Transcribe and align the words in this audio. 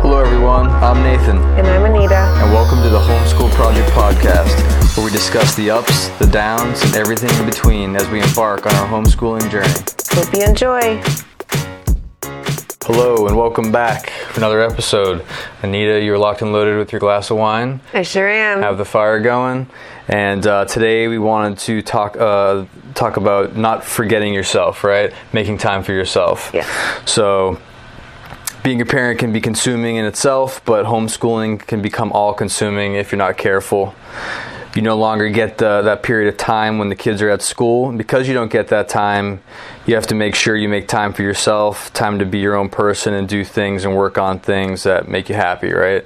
Hello, 0.00 0.20
everyone. 0.24 0.66
I'm 0.82 1.02
Nathan, 1.02 1.36
And 1.58 1.66
I'm 1.66 1.84
Anita. 1.84 2.14
and 2.16 2.52
welcome 2.52 2.82
to 2.82 2.88
the 2.88 2.98
Homeschool 2.98 3.50
Project 3.52 3.88
Podcast, 3.90 4.96
where 4.96 5.04
we 5.04 5.12
discuss 5.12 5.54
the 5.56 5.70
ups, 5.70 6.08
the 6.18 6.26
downs, 6.26 6.82
and 6.82 6.96
everything 6.96 7.30
in 7.38 7.44
between 7.44 7.96
as 7.96 8.08
we 8.08 8.22
embark 8.22 8.64
on 8.66 8.74
our 8.76 8.86
homeschooling 8.88 9.50
journey. 9.50 9.68
Hope 10.12 10.34
you 10.34 10.44
enjoy. 10.44 11.02
Hello, 12.84 13.26
and 13.26 13.36
welcome 13.36 13.70
back 13.70 14.10
for 14.38 14.44
another 14.44 14.62
episode. 14.62 15.24
Anita, 15.62 16.00
you're 16.00 16.18
locked 16.18 16.42
and 16.42 16.52
loaded 16.52 16.78
with 16.78 16.92
your 16.92 17.00
glass 17.00 17.30
of 17.30 17.36
wine. 17.36 17.80
I 17.92 18.02
sure 18.02 18.28
am. 18.28 18.62
have 18.62 18.78
the 18.78 18.84
fire 18.84 19.20
going. 19.20 19.68
And 20.06 20.46
uh, 20.46 20.64
today 20.64 21.08
we 21.08 21.18
wanted 21.18 21.58
to 21.58 21.82
talk 21.82 22.16
uh, 22.16 22.64
talk 22.94 23.16
about 23.16 23.56
not 23.56 23.84
forgetting 23.84 24.32
yourself, 24.32 24.84
right? 24.84 25.12
Making 25.32 25.58
time 25.58 25.82
for 25.82 25.92
yourself. 25.92 26.50
Yeah. 26.54 26.66
So, 27.04 27.60
being 28.62 28.80
a 28.80 28.86
parent 28.86 29.18
can 29.18 29.32
be 29.32 29.40
consuming 29.40 29.96
in 29.96 30.04
itself, 30.04 30.64
but 30.64 30.86
homeschooling 30.86 31.66
can 31.66 31.82
become 31.82 32.12
all 32.12 32.32
consuming 32.32 32.94
if 32.94 33.10
you're 33.10 33.18
not 33.18 33.38
careful. 33.38 33.94
You 34.74 34.82
no 34.82 34.96
longer 34.96 35.28
get 35.30 35.58
the, 35.58 35.82
that 35.82 36.02
period 36.02 36.28
of 36.28 36.36
time 36.36 36.78
when 36.78 36.88
the 36.88 36.94
kids 36.94 37.22
are 37.22 37.30
at 37.30 37.42
school. 37.42 37.88
And 37.88 37.98
because 37.98 38.28
you 38.28 38.34
don't 38.34 38.52
get 38.52 38.68
that 38.68 38.88
time, 38.88 39.40
you 39.86 39.94
have 39.94 40.06
to 40.08 40.14
make 40.14 40.34
sure 40.34 40.54
you 40.54 40.68
make 40.68 40.86
time 40.86 41.12
for 41.12 41.22
yourself, 41.22 41.92
time 41.94 42.18
to 42.18 42.26
be 42.26 42.38
your 42.38 42.54
own 42.54 42.68
person 42.68 43.14
and 43.14 43.28
do 43.28 43.44
things 43.44 43.84
and 43.84 43.96
work 43.96 44.18
on 44.18 44.38
things 44.38 44.82
that 44.82 45.08
make 45.08 45.28
you 45.28 45.34
happy, 45.34 45.72
right? 45.72 46.04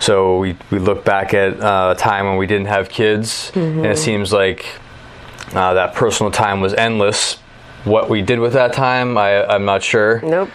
So 0.00 0.38
we, 0.38 0.56
we 0.70 0.78
look 0.78 1.04
back 1.04 1.34
at 1.34 1.60
uh, 1.60 1.94
a 1.96 2.00
time 2.00 2.26
when 2.26 2.38
we 2.38 2.46
didn't 2.46 2.68
have 2.68 2.88
kids, 2.88 3.52
and 3.54 3.84
it 3.86 3.98
seems 3.98 4.32
like 4.32 4.66
uh, 5.52 5.74
that 5.74 5.94
personal 5.94 6.32
time 6.32 6.60
was 6.60 6.72
endless. 6.74 7.34
What 7.84 8.08
we 8.08 8.22
did 8.22 8.38
with 8.40 8.54
that 8.54 8.72
time, 8.72 9.16
I, 9.18 9.44
I'm 9.44 9.64
not 9.64 9.82
sure. 9.82 10.20
nope. 10.22 10.50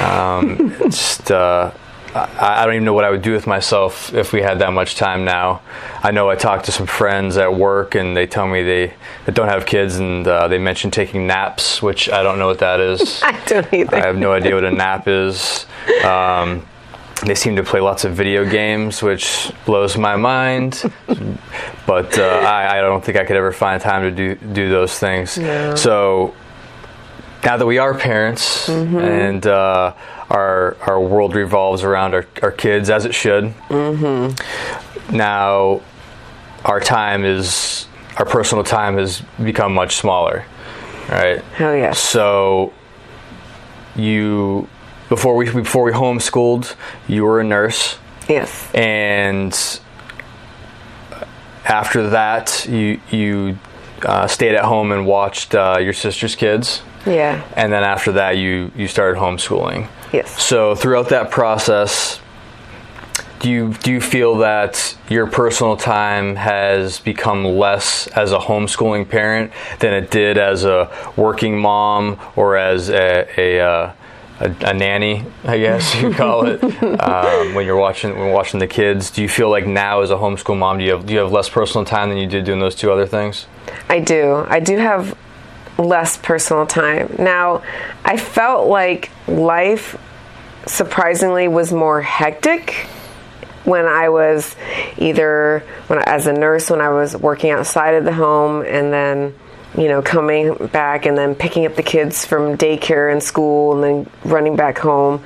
Um, 0.00 0.74
just 0.82 1.30
uh, 1.30 1.70
I, 2.16 2.62
I 2.62 2.64
don't 2.66 2.74
even 2.74 2.84
know 2.84 2.92
what 2.94 3.04
I 3.04 3.10
would 3.10 3.22
do 3.22 3.32
with 3.32 3.46
myself 3.46 4.12
if 4.14 4.32
we 4.32 4.40
had 4.42 4.58
that 4.60 4.72
much 4.72 4.96
time 4.96 5.24
now. 5.24 5.60
I 6.02 6.10
know 6.10 6.28
I 6.30 6.36
talked 6.36 6.64
to 6.66 6.72
some 6.72 6.86
friends 6.86 7.36
at 7.36 7.54
work, 7.54 7.94
and 7.94 8.16
they 8.16 8.26
tell 8.26 8.46
me 8.46 8.62
they, 8.62 8.94
they 9.24 9.32
don't 9.32 9.48
have 9.48 9.66
kids, 9.66 9.96
and 9.96 10.26
uh, 10.26 10.48
they 10.48 10.58
mentioned 10.58 10.92
taking 10.92 11.26
naps, 11.26 11.82
which 11.82 12.08
I 12.10 12.22
don't 12.22 12.38
know 12.38 12.46
what 12.46 12.58
that 12.60 12.80
is. 12.80 13.22
I 13.24 13.38
don't 13.46 13.72
either. 13.72 13.96
I 13.96 14.00
have 14.06 14.16
no 14.16 14.32
idea 14.32 14.54
what 14.54 14.64
a 14.64 14.70
nap 14.70 15.08
is. 15.08 15.66
Um, 16.04 16.66
they 17.24 17.34
seem 17.34 17.56
to 17.56 17.62
play 17.62 17.80
lots 17.80 18.04
of 18.04 18.12
video 18.14 18.44
games, 18.48 19.02
which 19.02 19.50
blows 19.64 19.96
my 19.96 20.16
mind. 20.16 20.82
but 21.86 22.18
uh, 22.18 22.22
I, 22.22 22.78
I 22.78 22.80
don't 22.80 23.02
think 23.04 23.16
I 23.16 23.24
could 23.24 23.36
ever 23.36 23.52
find 23.52 23.80
time 23.80 24.02
to 24.02 24.10
do 24.10 24.34
do 24.52 24.68
those 24.68 24.98
things. 24.98 25.38
No. 25.38 25.74
So 25.76 26.34
now 27.44 27.56
that 27.56 27.66
we 27.66 27.78
are 27.78 27.96
parents 27.96 28.68
Mm-hmm. 28.68 28.98
and 28.98 29.46
uh, 29.46 29.94
our 30.30 30.76
our 30.86 31.00
world 31.00 31.34
revolves 31.34 31.82
around 31.82 32.14
our, 32.14 32.26
our 32.42 32.50
kids 32.52 32.90
as 32.90 33.04
it 33.04 33.14
should. 33.14 33.54
Mm-hmm. 33.68 35.16
Now 35.16 35.80
our 36.64 36.80
time 36.80 37.24
is 37.24 37.86
our 38.18 38.24
personal 38.24 38.64
time 38.64 38.96
has 38.98 39.22
become 39.42 39.72
much 39.74 39.96
smaller, 39.96 40.44
right? 41.08 41.42
Hell 41.54 41.76
yes. 41.76 41.98
So 41.98 42.72
you 43.94 44.68
before 45.08 45.36
we 45.36 45.50
before 45.50 45.84
we 45.84 45.92
homeschooled, 45.92 46.74
you 47.06 47.24
were 47.24 47.40
a 47.40 47.44
nurse, 47.44 47.98
Yes. 48.28 48.68
and 48.74 49.52
after 51.64 52.10
that, 52.10 52.66
you 52.68 53.00
you 53.10 53.58
uh, 54.04 54.26
stayed 54.26 54.54
at 54.54 54.64
home 54.64 54.92
and 54.92 55.06
watched 55.06 55.54
uh, 55.54 55.78
your 55.80 55.92
sister's 55.92 56.34
kids, 56.34 56.82
Yeah. 57.06 57.42
and 57.56 57.72
then 57.72 57.82
after 57.84 58.12
that, 58.12 58.36
you 58.36 58.70
you 58.76 58.88
started 58.88 59.18
homeschooling. 59.20 59.88
Yes. 60.12 60.42
So 60.42 60.74
throughout 60.74 61.08
that 61.10 61.30
process, 61.30 62.20
do 63.40 63.50
you 63.50 63.74
do 63.82 63.92
you 63.92 64.00
feel 64.00 64.36
that 64.38 64.96
your 65.08 65.26
personal 65.26 65.76
time 65.76 66.36
has 66.36 67.00
become 67.00 67.44
less 67.44 68.06
as 68.08 68.32
a 68.32 68.38
homeschooling 68.38 69.08
parent 69.08 69.52
than 69.80 69.92
it 69.92 70.10
did 70.10 70.38
as 70.38 70.64
a 70.64 70.90
working 71.16 71.58
mom 71.58 72.18
or 72.34 72.56
as 72.56 72.88
a 72.88 73.28
a, 73.36 73.60
uh, 73.60 73.92
a, 74.40 74.54
a 74.60 74.74
nanny, 74.74 75.24
I 75.44 75.58
guess 75.58 75.94
you 76.00 76.12
call 76.12 76.46
it, 76.46 76.62
um, 76.62 77.54
when 77.54 77.64
you're 77.66 77.76
watching 77.76 78.18
when 78.18 78.32
watching 78.32 78.60
the 78.60 78.66
kids? 78.66 79.10
Do 79.10 79.22
you 79.22 79.28
feel 79.28 79.50
like 79.50 79.66
now 79.66 80.00
as 80.02 80.10
a 80.10 80.16
homeschool 80.16 80.58
mom, 80.58 80.78
do 80.78 80.84
you 80.84 80.92
have 80.92 81.06
do 81.06 81.12
you 81.12 81.20
have 81.20 81.32
less 81.32 81.48
personal 81.48 81.84
time 81.84 82.08
than 82.08 82.18
you 82.18 82.26
did 82.26 82.44
doing 82.44 82.60
those 82.60 82.74
two 82.74 82.90
other 82.92 83.06
things? 83.06 83.46
I 83.88 84.00
do. 84.00 84.44
I 84.48 84.60
do 84.60 84.76
have 84.76 85.16
less 85.78 86.16
personal 86.16 86.66
time. 86.66 87.14
Now, 87.18 87.62
I 88.04 88.16
felt 88.16 88.68
like 88.68 89.10
life 89.28 89.98
surprisingly 90.66 91.48
was 91.48 91.72
more 91.72 92.02
hectic 92.02 92.86
when 93.64 93.84
I 93.84 94.08
was 94.08 94.54
either 94.98 95.64
when 95.88 95.98
as 96.00 96.26
a 96.26 96.32
nurse 96.32 96.70
when 96.70 96.80
I 96.80 96.90
was 96.90 97.16
working 97.16 97.50
outside 97.50 97.94
of 97.94 98.04
the 98.04 98.12
home 98.12 98.62
and 98.62 98.92
then 98.92 99.34
you 99.76 99.88
know 99.88 100.02
coming 100.02 100.54
back 100.72 101.06
and 101.06 101.16
then 101.16 101.34
picking 101.34 101.66
up 101.66 101.76
the 101.76 101.82
kids 101.82 102.24
from 102.24 102.56
daycare 102.56 103.12
and 103.12 103.22
school 103.22 103.74
and 103.74 104.06
then 104.06 104.12
running 104.24 104.56
back 104.56 104.78
home. 104.78 105.24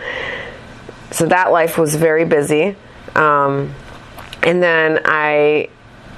So 1.10 1.26
that 1.26 1.50
life 1.50 1.78
was 1.78 1.94
very 1.94 2.24
busy. 2.24 2.76
Um, 3.14 3.74
and 4.42 4.62
then 4.62 5.00
I 5.04 5.68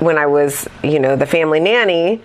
when 0.02 0.18
I 0.18 0.26
was, 0.26 0.68
you 0.82 0.98
know, 0.98 1.16
the 1.16 1.26
family 1.26 1.60
nanny 1.60 2.20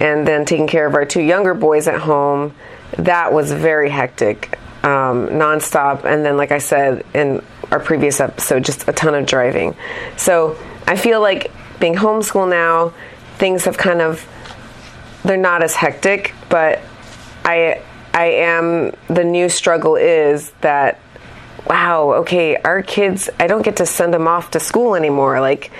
and 0.00 0.26
then 0.26 0.44
taking 0.44 0.66
care 0.66 0.86
of 0.86 0.94
our 0.94 1.04
two 1.04 1.22
younger 1.22 1.54
boys 1.54 1.88
at 1.88 2.00
home, 2.00 2.54
that 2.98 3.32
was 3.32 3.50
very 3.50 3.90
hectic, 3.90 4.58
um, 4.82 5.28
nonstop. 5.28 6.04
And 6.04 6.24
then, 6.24 6.36
like 6.36 6.52
I 6.52 6.58
said 6.58 7.04
in 7.14 7.42
our 7.70 7.80
previous 7.80 8.20
episode, 8.20 8.64
just 8.64 8.86
a 8.88 8.92
ton 8.92 9.14
of 9.14 9.26
driving. 9.26 9.74
So 10.16 10.56
I 10.86 10.96
feel 10.96 11.20
like 11.20 11.50
being 11.80 11.94
homeschool 11.94 12.48
now, 12.48 12.92
things 13.38 13.64
have 13.64 13.76
kind 13.76 14.00
of, 14.00 14.26
they're 15.26 15.36
not 15.36 15.62
as 15.62 15.74
hectic, 15.74 16.34
but 16.48 16.80
I, 17.44 17.82
I 18.14 18.24
am, 18.26 18.92
the 19.08 19.24
new 19.24 19.48
struggle 19.48 19.96
is 19.96 20.50
that 20.62 21.00
wow, 21.68 22.12
okay, 22.14 22.56
our 22.56 22.82
kids, 22.82 23.28
I 23.40 23.46
don't 23.46 23.62
get 23.62 23.76
to 23.76 23.86
send 23.86 24.14
them 24.14 24.28
off 24.28 24.52
to 24.52 24.60
school 24.60 24.94
anymore. 24.94 25.40
Like, 25.40 25.70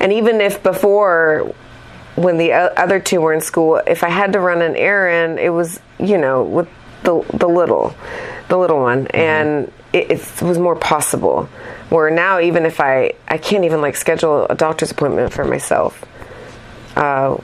and 0.00 0.12
even 0.12 0.40
if 0.40 0.62
before, 0.62 1.54
when 2.16 2.38
the 2.38 2.52
other 2.52 2.98
two 2.98 3.20
were 3.20 3.32
in 3.32 3.40
school, 3.40 3.80
if 3.86 4.02
I 4.02 4.08
had 4.08 4.32
to 4.32 4.40
run 4.40 4.62
an 4.62 4.76
errand, 4.76 5.38
it 5.38 5.50
was, 5.50 5.78
you 5.98 6.18
know, 6.18 6.42
with 6.42 6.68
the, 7.02 7.22
the 7.34 7.46
little, 7.46 7.94
the 8.48 8.56
little 8.56 8.80
one. 8.80 9.06
And 9.08 9.70
it, 9.92 10.10
it 10.10 10.42
was 10.42 10.58
more 10.58 10.76
possible. 10.76 11.48
Where 11.90 12.10
now, 12.10 12.40
even 12.40 12.64
if 12.64 12.80
I, 12.80 13.12
I 13.28 13.38
can't 13.38 13.64
even 13.64 13.80
like 13.80 13.96
schedule 13.96 14.46
a 14.46 14.54
doctor's 14.54 14.90
appointment 14.90 15.32
for 15.32 15.44
myself. 15.44 16.02
Uh, 16.96 17.36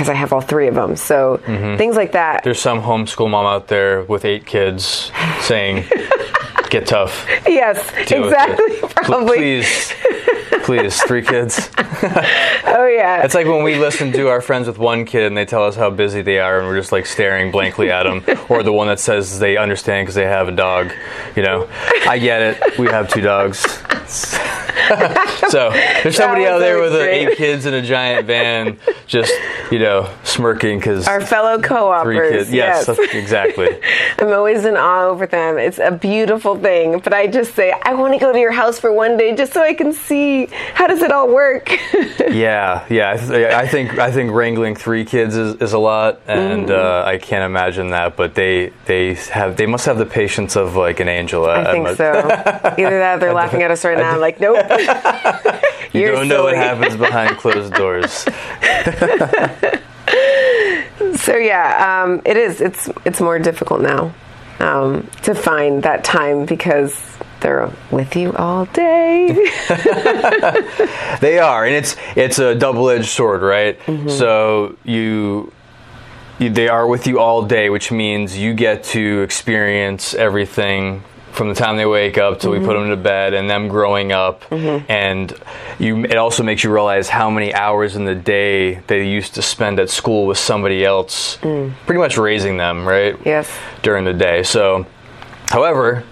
because 0.00 0.08
I 0.08 0.14
have 0.14 0.32
all 0.32 0.40
three 0.40 0.66
of 0.66 0.74
them. 0.74 0.96
So 0.96 1.42
mm-hmm. 1.44 1.76
things 1.76 1.94
like 1.94 2.12
that. 2.12 2.42
There's 2.42 2.58
some 2.58 2.80
homeschool 2.80 3.28
mom 3.28 3.44
out 3.44 3.68
there 3.68 4.02
with 4.04 4.24
eight 4.24 4.46
kids 4.46 5.12
saying, 5.42 5.84
"Get 6.70 6.86
tough." 6.86 7.26
yes, 7.46 7.86
Deal 8.08 8.24
exactly. 8.24 8.78
Probably. 8.80 9.36
Please, 9.36 9.92
please, 10.70 11.02
three 11.02 11.22
kids. 11.22 11.68
Oh 12.72 12.86
yeah. 12.86 13.24
It's 13.24 13.34
like 13.34 13.46
when 13.46 13.62
we 13.64 13.76
listen 13.76 14.12
to 14.12 14.28
our 14.28 14.40
friends 14.40 14.66
with 14.68 14.78
one 14.78 15.04
kid 15.04 15.24
and 15.24 15.36
they 15.36 15.44
tell 15.44 15.64
us 15.64 15.74
how 15.76 15.90
busy 15.90 16.22
they 16.22 16.38
are, 16.38 16.58
and 16.60 16.68
we're 16.68 16.78
just 16.78 16.92
like 16.92 17.04
staring 17.04 17.50
blankly 17.50 17.90
at 17.90 18.04
them. 18.04 18.22
Or 18.48 18.62
the 18.62 18.72
one 18.72 18.86
that 18.86 19.00
says 19.00 19.38
they 19.38 19.56
understand 19.56 20.04
because 20.06 20.14
they 20.14 20.24
have 20.24 20.48
a 20.48 20.52
dog. 20.52 20.92
You 21.36 21.42
know, 21.42 21.68
I 22.06 22.18
get 22.18 22.40
it. 22.42 22.78
We 22.78 22.86
have 22.86 23.08
two 23.08 23.20
dogs. 23.20 23.58
so 25.50 25.70
there's 25.70 26.16
somebody 26.16 26.46
out 26.46 26.58
there 26.58 26.80
with 26.80 26.92
great. 26.92 27.28
eight 27.28 27.36
kids 27.36 27.66
in 27.66 27.74
a 27.74 27.82
giant 27.82 28.26
van, 28.26 28.78
just 29.06 29.32
you 29.70 29.78
know, 29.78 30.10
smirking 30.24 30.78
because 30.78 31.06
Our 31.06 31.20
fellow 31.20 31.58
three 31.58 31.68
co-opers. 31.68 32.30
kids. 32.30 32.52
Yes, 32.52 32.86
Yes. 32.88 32.98
exactly. 33.14 33.68
I'm 34.18 34.32
always 34.32 34.64
in 34.64 34.76
awe 34.76 35.06
over 35.08 35.26
them. 35.26 35.58
It's 35.58 35.78
a 35.78 35.90
beautiful 35.90 36.56
thing. 36.56 37.00
But 37.00 37.12
I 37.14 37.26
just 37.26 37.54
say, 37.54 37.72
I 37.82 37.94
want 37.94 38.14
to 38.14 38.18
go 38.20 38.32
to 38.32 38.38
your 38.38 38.52
house 38.52 38.78
for 38.78 38.92
one 38.92 39.16
day 39.16 39.34
just 39.34 39.52
so 39.52 39.62
I 39.62 39.74
can 39.74 39.92
see 39.92 40.48
how 40.74 40.86
does 40.86 41.02
it 41.02 41.10
all 41.12 41.28
work. 41.32 41.70
Yeah, 42.30 42.86
yeah. 42.88 43.10
I, 43.10 43.16
th- 43.16 43.52
I 43.54 43.66
think 43.66 43.98
I 43.98 44.12
think 44.12 44.30
wrangling 44.30 44.76
three 44.76 45.04
kids 45.04 45.34
is, 45.36 45.56
is 45.56 45.72
a 45.72 45.78
lot, 45.78 46.20
and 46.28 46.68
Mm-hmm. 46.68 46.70
uh, 46.70 47.10
I 47.10 47.18
can't 47.18 47.42
imagine 47.44 47.90
that. 47.90 48.14
But 48.16 48.36
they 48.36 48.72
they 48.84 49.14
have 49.14 49.56
they 49.56 49.66
must 49.66 49.84
have 49.86 49.98
the 49.98 50.06
patience 50.06 50.54
of 50.54 50.76
like 50.76 51.00
an 51.00 51.08
angel. 51.08 51.44
I 51.46 51.72
think 51.72 51.88
so. 51.96 52.12
Either 52.12 52.98
that, 53.00 53.16
or 53.16 53.18
they're 53.18 53.34
laughing 53.42 53.62
at 53.64 53.72
us 53.72 53.84
right 53.84 53.98
now. 53.98 54.16
Like, 54.18 54.38
nope. 54.38 54.64
You 55.92 56.06
don't 56.12 56.28
know 56.28 56.44
what 56.44 56.54
happens 56.54 56.96
behind 56.96 57.36
closed 57.38 57.72
doors. 57.74 58.24
So 61.16 61.36
yeah, 61.36 62.02
um, 62.04 62.22
it 62.24 62.36
is. 62.36 62.60
It's 62.60 62.88
it's 63.04 63.20
more 63.20 63.38
difficult 63.40 63.80
now 63.80 64.14
um, 64.60 65.08
to 65.22 65.34
find 65.34 65.82
that 65.82 66.04
time 66.04 66.44
because 66.46 67.09
they're 67.40 67.70
with 67.90 68.16
you 68.16 68.32
all 68.34 68.66
day. 68.66 69.50
They 71.20 71.38
are, 71.38 71.66
and 71.66 71.74
it's 71.74 71.96
it's 72.16 72.38
a 72.38 72.54
double 72.54 72.88
edged 72.88 73.08
sword, 73.08 73.42
right? 73.42 73.78
Mm-hmm. 73.80 74.08
So 74.08 74.76
you 74.84 75.52
they 76.38 76.68
are 76.68 76.86
with 76.86 77.06
you 77.06 77.20
all 77.20 77.42
day, 77.42 77.68
which 77.68 77.92
means 77.92 78.38
you 78.38 78.54
get 78.54 78.84
to 78.84 79.20
experience 79.20 80.14
everything 80.14 81.02
from 81.32 81.48
the 81.48 81.54
time 81.54 81.76
they 81.76 81.86
wake 81.86 82.18
up 82.18 82.40
till 82.40 82.50
we 82.50 82.58
put 82.58 82.70
mm-hmm. 82.70 82.88
them 82.88 82.90
to 82.90 82.96
bed 82.96 83.34
and 83.34 83.48
them 83.48 83.68
growing 83.68 84.12
up 84.12 84.42
mm-hmm. 84.44 84.84
and 84.90 85.32
you 85.78 86.04
it 86.04 86.16
also 86.16 86.42
makes 86.42 86.64
you 86.64 86.72
realize 86.72 87.08
how 87.08 87.30
many 87.30 87.54
hours 87.54 87.94
in 87.96 88.04
the 88.04 88.14
day 88.14 88.74
they 88.88 89.08
used 89.08 89.34
to 89.34 89.42
spend 89.42 89.78
at 89.78 89.88
school 89.88 90.26
with 90.26 90.38
somebody 90.38 90.84
else 90.84 91.36
mm. 91.38 91.72
pretty 91.86 92.00
much 92.00 92.16
raising 92.16 92.56
them 92.56 92.86
right 92.86 93.16
Yes. 93.24 93.48
during 93.82 94.04
the 94.04 94.12
day 94.12 94.42
so 94.42 94.86
however 95.50 96.04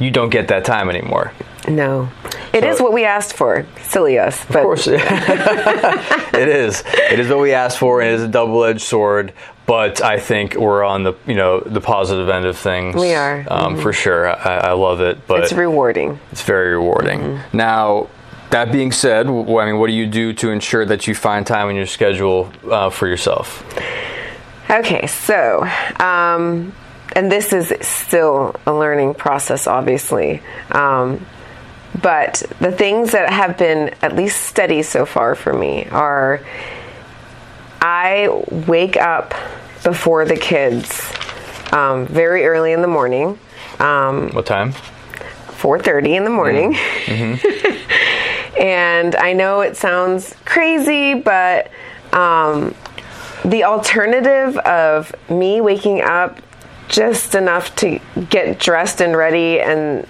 you 0.00 0.10
don't 0.10 0.30
get 0.30 0.48
that 0.48 0.64
time 0.64 0.90
anymore 0.90 1.32
No. 1.68 2.08
it 2.52 2.64
is 2.64 2.78
So- 2.78 2.84
what 2.84 2.92
we 2.92 3.04
asked 3.04 3.34
for. 3.34 3.64
Silly 3.82 4.18
us. 4.18 4.44
But 4.46 4.56
of 4.56 4.62
course 4.64 4.86
it 4.90 6.48
is 6.48 6.82
it 7.12 7.20
is 7.20 7.28
what 7.28 7.40
we 7.40 7.52
asked 7.52 7.78
for 7.78 8.00
and 8.00 8.10
it 8.10 8.14
is 8.14 8.22
a 8.22 8.28
double-edged 8.28 8.80
sword 8.80 9.32
but 9.66 10.02
I 10.02 10.18
think 10.18 10.56
we're 10.56 10.82
on 10.84 11.04
the 11.04 11.14
you 11.26 11.36
know 11.36 11.60
the 11.60 11.80
positive 11.80 12.28
end 12.28 12.44
of 12.44 12.56
things. 12.58 12.96
We 12.96 13.14
are. 13.14 13.44
um, 13.48 13.76
for 13.78 13.92
sure. 13.92 14.26
I, 14.28 14.70
I 14.70 14.72
love 14.72 15.00
it, 15.00 15.24
but 15.28 15.44
it's 15.44 15.52
rewarding. 15.52 16.18
It's 16.32 16.42
very 16.42 16.72
rewarding. 16.74 17.38
Now, 17.52 18.08
that 18.50 18.72
being 18.72 18.90
said, 18.90 19.26
w- 19.26 19.58
I 19.58 19.66
mean, 19.66 19.78
what 19.78 19.86
do 19.86 19.92
you 19.92 20.06
do 20.08 20.32
to 20.32 20.50
ensure 20.50 20.84
that 20.86 21.06
you 21.06 21.14
find 21.14 21.46
time 21.46 21.70
in 21.70 21.76
your 21.76 21.86
schedule 21.86 22.50
uh, 22.68 22.90
for 22.90 23.06
yourself? 23.06 23.62
Okay, 24.68 25.06
so, 25.06 25.64
um, 26.00 26.72
and 27.12 27.30
this 27.30 27.52
is 27.52 27.72
still 27.80 28.54
a 28.66 28.72
learning 28.72 29.14
process, 29.14 29.66
obviously. 29.66 30.42
Um, 30.70 31.26
but 32.00 32.42
the 32.60 32.70
things 32.70 33.12
that 33.12 33.32
have 33.32 33.58
been 33.58 33.94
at 34.00 34.14
least 34.14 34.42
steady 34.42 34.82
so 34.82 35.04
far 35.04 35.34
for 35.34 35.52
me 35.52 35.86
are 35.86 36.40
I 37.80 38.28
wake 38.66 38.96
up 38.96 39.34
before 39.82 40.24
the 40.24 40.36
kids 40.36 41.12
um, 41.72 42.06
very 42.06 42.46
early 42.46 42.72
in 42.72 42.82
the 42.82 42.88
morning. 42.88 43.38
Um, 43.78 44.30
What 44.30 44.46
time? 44.46 44.72
4:30 45.58 46.16
in 46.16 46.24
the 46.24 46.30
morning. 46.30 46.74
Mm 47.06 47.38
hmm. 47.38 48.56
and 48.60 49.14
I 49.16 49.32
know 49.32 49.60
it 49.60 49.76
sounds 49.76 50.34
crazy, 50.44 51.14
but 51.14 51.70
um, 52.12 52.74
the 53.44 53.64
alternative 53.64 54.56
of 54.58 55.14
me 55.28 55.60
waking 55.60 56.02
up 56.02 56.40
just 56.90 57.34
enough 57.34 57.74
to 57.76 57.98
get 58.28 58.58
dressed 58.58 59.00
and 59.00 59.16
ready 59.16 59.60
and 59.60 60.06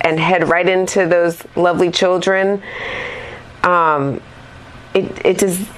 and 0.00 0.20
head 0.20 0.48
right 0.48 0.68
into 0.68 1.06
those 1.06 1.42
lovely 1.56 1.90
children 1.90 2.62
um, 3.64 4.20
it 4.94 5.24
it 5.26 5.42
is 5.42 5.68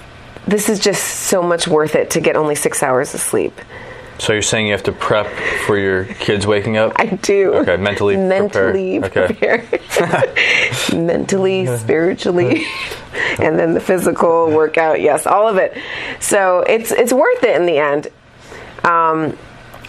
this 0.47 0.69
is 0.69 0.81
just 0.81 1.03
so 1.05 1.43
much 1.43 1.69
worth 1.69 1.95
it 1.95 2.11
to 2.11 2.21
get 2.21 2.35
only 2.37 2.55
6 2.55 2.83
hours 2.83 3.15
of 3.15 3.21
sleep. 3.21 3.53
So 4.19 4.33
you're 4.33 4.43
saying 4.43 4.67
you 4.67 4.73
have 4.73 4.83
to 4.85 4.93
prep 4.93 5.29
for 5.67 5.79
your 5.79 6.05
kids 6.05 6.47
waking 6.47 6.77
up? 6.77 6.93
I 6.97 7.07
do. 7.07 7.55
Okay, 7.55 7.77
mentally 7.79 8.17
mentally 8.17 9.01
prepare. 9.01 9.23
mentally 9.31 9.65
Okay. 9.65 9.79
prepare. 9.79 10.95
mentally, 11.01 11.67
spiritually, 11.79 12.67
and 13.39 13.59
then 13.59 13.73
the 13.73 13.81
physical 13.81 14.51
workout. 14.51 15.01
Yes, 15.01 15.27
all 15.27 15.49
of 15.49 15.57
it. 15.57 15.77
So 16.21 16.61
it's 16.61 16.91
it's 16.93 17.13
worth 17.13 17.43
it 17.45 17.57
in 17.57 17.65
the 17.65 17.79
end. 17.79 18.09
Um, 18.85 19.39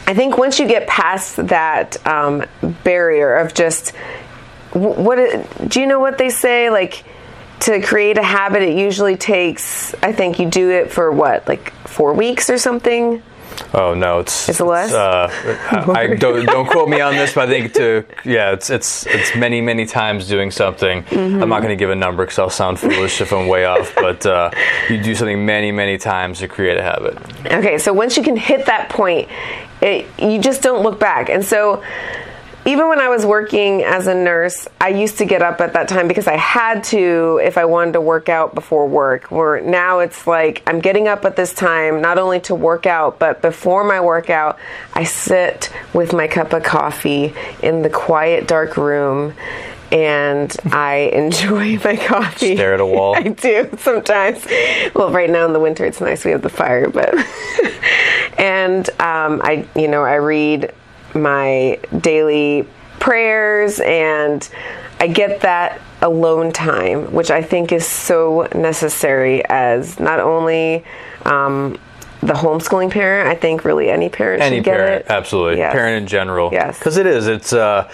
I 0.07 0.13
think 0.13 0.37
once 0.37 0.59
you 0.59 0.67
get 0.67 0.87
past 0.87 1.37
that 1.47 2.05
um, 2.05 2.45
barrier 2.83 3.35
of 3.35 3.53
just 3.53 3.95
what 4.73 5.17
do 5.67 5.79
you 5.79 5.87
know 5.87 5.99
what 5.99 6.17
they 6.17 6.29
say? 6.29 6.69
Like 6.69 7.03
to 7.61 7.79
create 7.81 8.17
a 8.17 8.23
habit 8.23 8.63
it 8.63 8.75
usually 8.75 9.15
takes 9.15 9.93
i 10.01 10.11
think 10.11 10.39
you 10.39 10.49
do 10.49 10.71
it 10.71 10.91
for 10.91 11.11
what 11.11 11.47
like 11.47 11.71
four 11.87 12.13
weeks 12.13 12.49
or 12.49 12.57
something 12.57 13.21
Oh 13.73 13.93
no, 13.93 14.19
it's 14.19 14.49
Is 14.49 14.59
it 14.59 14.65
less? 14.65 14.91
uh, 14.91 15.29
I, 15.71 16.01
I 16.01 16.15
don't 16.15 16.45
don't 16.45 16.67
quote 16.69 16.89
me 16.89 16.99
on 17.01 17.15
this, 17.15 17.33
but 17.33 17.47
I 17.47 17.51
think 17.51 17.73
to 17.73 18.05
yeah, 18.25 18.51
it's 18.51 18.69
it's 18.69 19.05
it's 19.05 19.35
many 19.35 19.61
many 19.61 19.85
times 19.85 20.27
doing 20.27 20.51
something. 20.51 21.03
Mm-hmm. 21.03 21.41
I'm 21.41 21.49
not 21.49 21.61
going 21.61 21.69
to 21.69 21.75
give 21.75 21.89
a 21.89 21.95
number 21.95 22.23
because 22.25 22.39
I'll 22.39 22.49
sound 22.49 22.79
foolish 22.79 23.21
if 23.21 23.31
I'm 23.31 23.47
way 23.47 23.65
off. 23.65 23.93
But 23.95 24.25
uh, 24.25 24.51
you 24.89 25.01
do 25.01 25.15
something 25.15 25.45
many 25.45 25.71
many 25.71 25.97
times 25.97 26.39
to 26.39 26.47
create 26.47 26.77
a 26.77 26.83
habit. 26.83 27.17
Okay, 27.45 27.77
so 27.77 27.93
once 27.93 28.17
you 28.17 28.23
can 28.23 28.35
hit 28.35 28.65
that 28.65 28.89
point, 28.89 29.29
it, 29.81 30.07
you 30.19 30.39
just 30.39 30.61
don't 30.61 30.83
look 30.83 30.99
back. 30.99 31.29
And 31.29 31.43
so, 31.43 31.83
even 32.65 32.89
when 32.89 32.99
I 32.99 33.09
was 33.09 33.25
working 33.25 33.81
as 33.81 34.05
a 34.07 34.13
nurse, 34.13 34.67
I 34.79 34.89
used 34.89 35.17
to 35.17 35.25
get 35.25 35.41
up 35.41 35.61
at 35.61 35.73
that 35.73 35.87
time 35.87 36.07
because 36.07 36.27
I 36.27 36.37
had 36.37 36.83
to 36.85 37.39
if 37.43 37.57
I 37.57 37.65
wanted 37.65 37.93
to 37.93 38.01
work 38.01 38.29
out 38.29 38.53
before 38.53 38.87
work. 38.87 39.31
Where 39.31 39.61
now 39.61 39.99
it's 39.99 40.27
like 40.27 40.61
I'm 40.67 40.79
getting 40.79 41.07
up 41.07 41.25
at 41.25 41.35
this 41.35 41.53
time 41.53 42.01
not 42.01 42.19
only 42.19 42.39
to 42.41 42.55
work 42.55 42.85
out, 42.85 43.17
but 43.17 43.41
before 43.41 43.83
my 43.83 43.99
workout, 43.99 44.59
I 44.93 45.05
sit 45.05 45.73
with 45.93 46.13
my 46.13 46.27
cup 46.27 46.53
of 46.53 46.63
coffee 46.63 47.33
in 47.63 47.81
the 47.81 47.89
quiet, 47.89 48.47
dark 48.47 48.77
room. 48.77 49.33
And 49.91 50.55
I 50.65 50.95
enjoy 51.13 51.77
my 51.79 51.97
coffee. 51.97 52.55
Stare 52.55 52.75
at 52.75 52.79
a 52.79 52.85
wall. 52.85 53.15
I 53.17 53.23
do 53.23 53.71
sometimes. 53.79 54.45
Well, 54.93 55.11
right 55.11 55.29
now 55.29 55.47
in 55.47 55.53
the 55.53 55.59
winter, 55.59 55.83
it's 55.83 55.99
nice 55.99 56.23
we 56.23 56.31
have 56.31 56.43
the 56.43 56.49
fire, 56.49 56.89
but 56.89 57.13
and 58.37 58.87
um, 59.01 59.41
I, 59.43 59.67
you 59.75 59.87
know, 59.87 60.03
I 60.03 60.15
read 60.15 60.73
my 61.15 61.79
daily 61.99 62.67
prayers 62.99 63.79
and 63.79 64.47
I 64.99 65.07
get 65.07 65.41
that 65.41 65.81
alone 66.01 66.51
time, 66.51 67.11
which 67.13 67.31
I 67.31 67.41
think 67.41 67.71
is 67.71 67.85
so 67.85 68.47
necessary 68.53 69.43
as 69.45 69.99
not 69.99 70.19
only 70.19 70.83
um, 71.25 71.77
the 72.21 72.33
homeschooling 72.33 72.91
parent. 72.91 73.27
I 73.27 73.35
think 73.35 73.65
really 73.65 73.89
any 73.89 74.09
parent 74.09 74.43
Any 74.43 74.57
should 74.57 74.65
get 74.65 74.77
parent, 74.77 75.05
it. 75.05 75.11
absolutely. 75.11 75.57
Yes. 75.57 75.73
Parent 75.73 76.03
in 76.03 76.07
general. 76.07 76.49
Yes. 76.51 76.77
Because 76.77 76.97
it 76.97 77.07
is. 77.07 77.27
It's 77.27 77.51
uh, 77.51 77.89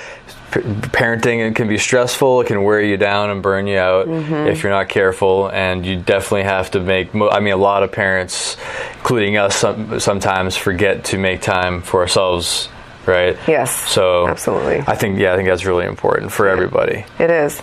p- 0.52 0.60
parenting. 0.60 1.50
It 1.50 1.56
can 1.56 1.70
be 1.70 1.78
stressful. 1.78 2.42
It 2.42 2.48
can 2.48 2.64
wear 2.64 2.82
you 2.82 2.98
down 2.98 3.30
and 3.30 3.42
burn 3.42 3.68
you 3.68 3.78
out 3.78 4.08
Mm-hmm. 4.08 4.48
if 4.48 4.64
you're 4.64 4.72
not 4.74 4.90
careful. 4.90 5.50
And 5.52 5.86
you 5.86 5.96
definitely 5.98 6.44
have 6.44 6.72
to 6.72 6.82
make. 6.82 7.14
mo- 7.14 7.30
I 7.30 7.40
mean, 7.40 7.54
a 7.54 7.58
lot 7.58 7.84
of 7.84 7.92
parents, 7.94 8.58
including 8.98 9.38
us, 9.38 9.56
some, 9.56 9.98
sometimes 10.02 10.58
forget 10.58 11.06
to 11.06 11.18
make 11.18 11.42
time 11.42 11.82
for 11.82 12.02
ourselves. 12.02 12.68
Right. 13.08 13.38
Yes, 13.48 13.74
So 13.90 14.28
absolutely. 14.28 14.80
I 14.86 14.96
think 14.96 15.18
yeah, 15.18 15.34
I 15.34 15.38
think 15.38 15.48
that's 15.48 15.66
really 15.66 15.86
important 15.86 16.32
for 16.32 16.48
everybody. 16.48 17.06
It 17.20 17.32
is. 17.32 17.62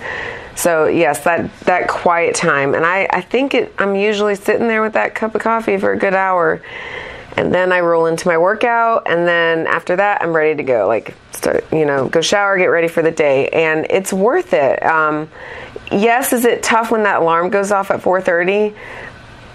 So 0.57 0.87
yes, 0.87 1.25
that 1.25 1.55
that 1.61 1.89
quiet 1.89 2.35
time, 2.35 2.75
and 2.75 2.87
I 2.87 3.07
I 3.11 3.21
think 3.21 3.53
it. 3.55 3.75
I'm 3.79 3.95
usually 3.95 4.37
sitting 4.37 4.69
there 4.69 4.81
with 4.83 4.95
that 4.95 5.15
cup 5.15 5.35
of 5.35 5.43
coffee 5.43 5.77
for 5.77 5.93
a 5.93 5.99
good 5.99 6.15
hour, 6.15 6.63
and 7.37 7.53
then 7.53 7.73
I 7.73 7.81
roll 7.81 8.07
into 8.07 8.27
my 8.27 8.39
workout, 8.39 9.03
and 9.07 9.29
then 9.29 9.67
after 9.67 9.97
that, 9.97 10.23
I'm 10.23 10.33
ready 10.35 10.55
to 10.57 10.63
go. 10.63 10.87
Like 10.87 11.15
start, 11.33 11.65
you 11.73 11.85
know, 11.85 12.09
go 12.09 12.21
shower, 12.21 12.57
get 12.57 12.67
ready 12.67 12.89
for 12.89 13.03
the 13.03 13.11
day, 13.11 13.49
and 13.49 13.87
it's 13.91 14.13
worth 14.13 14.55
it. 14.55 14.83
Um, 14.83 15.29
yes, 15.91 16.33
is 16.33 16.45
it 16.45 16.63
tough 16.63 16.91
when 16.91 17.03
that 17.03 17.21
alarm 17.21 17.51
goes 17.51 17.71
off 17.71 17.91
at 17.91 18.01
4:30? 18.01 18.75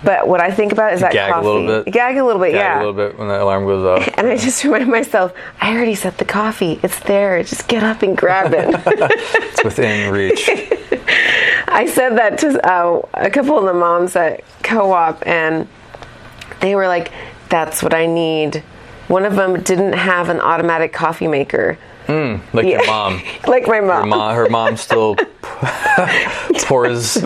But 0.04 0.28
what 0.30 0.40
I 0.40 0.50
think 0.52 0.72
about 0.72 0.94
is 0.94 1.02
that 1.02 1.12
Gag 1.12 1.34
a 1.34 1.42
little 1.42 1.66
bit. 1.84 1.92
Gag 1.94 2.16
a 2.18 2.24
little 2.24 2.42
bit, 2.42 2.52
Gag 2.54 2.56
yeah. 2.62 2.78
a 2.78 2.80
little 2.80 2.94
bit 2.94 3.20
when 3.20 3.28
that 3.28 3.42
alarm 3.42 3.66
goes 3.66 3.84
off. 3.84 4.08
And 4.18 4.28
I 4.28 4.38
just 4.38 4.64
remind 4.64 4.88
myself, 4.90 5.34
I 5.60 5.74
already 5.76 5.96
set 5.96 6.18
the 6.18 6.26
coffee. 6.26 6.80
It's 6.84 7.00
there. 7.02 7.44
Just 7.44 7.68
get 7.68 7.84
up 7.84 8.02
and 8.02 8.18
grab 8.18 8.54
it. 8.54 8.70
It's 8.86 9.64
within 9.64 10.12
reach. 10.14 10.50
I 11.68 11.86
said 11.86 12.18
that 12.18 12.38
to 12.40 12.66
uh, 12.66 13.02
a 13.14 13.30
couple 13.30 13.58
of 13.58 13.66
the 13.66 13.74
moms 13.74 14.16
at 14.16 14.44
co-op, 14.64 15.26
and 15.28 15.68
they 16.62 16.76
were 16.76 16.88
like, 16.88 17.12
"That's 17.50 17.84
what 17.84 17.94
I 17.94 18.06
need." 18.06 18.64
One 19.08 19.26
of 19.26 19.36
them 19.36 19.62
didn't 19.64 19.94
have 19.94 20.30
an 20.30 20.40
automatic 20.40 20.94
coffee 20.94 21.28
maker, 21.28 21.78
Like 22.08 22.66
your 22.68 22.86
mom. 22.86 23.22
like 23.48 23.68
my 23.68 23.82
mom. 23.82 24.10
mom, 24.10 24.36
her 24.36 24.48
mom 24.50 24.78
still 24.78 25.16
pours 26.62 27.18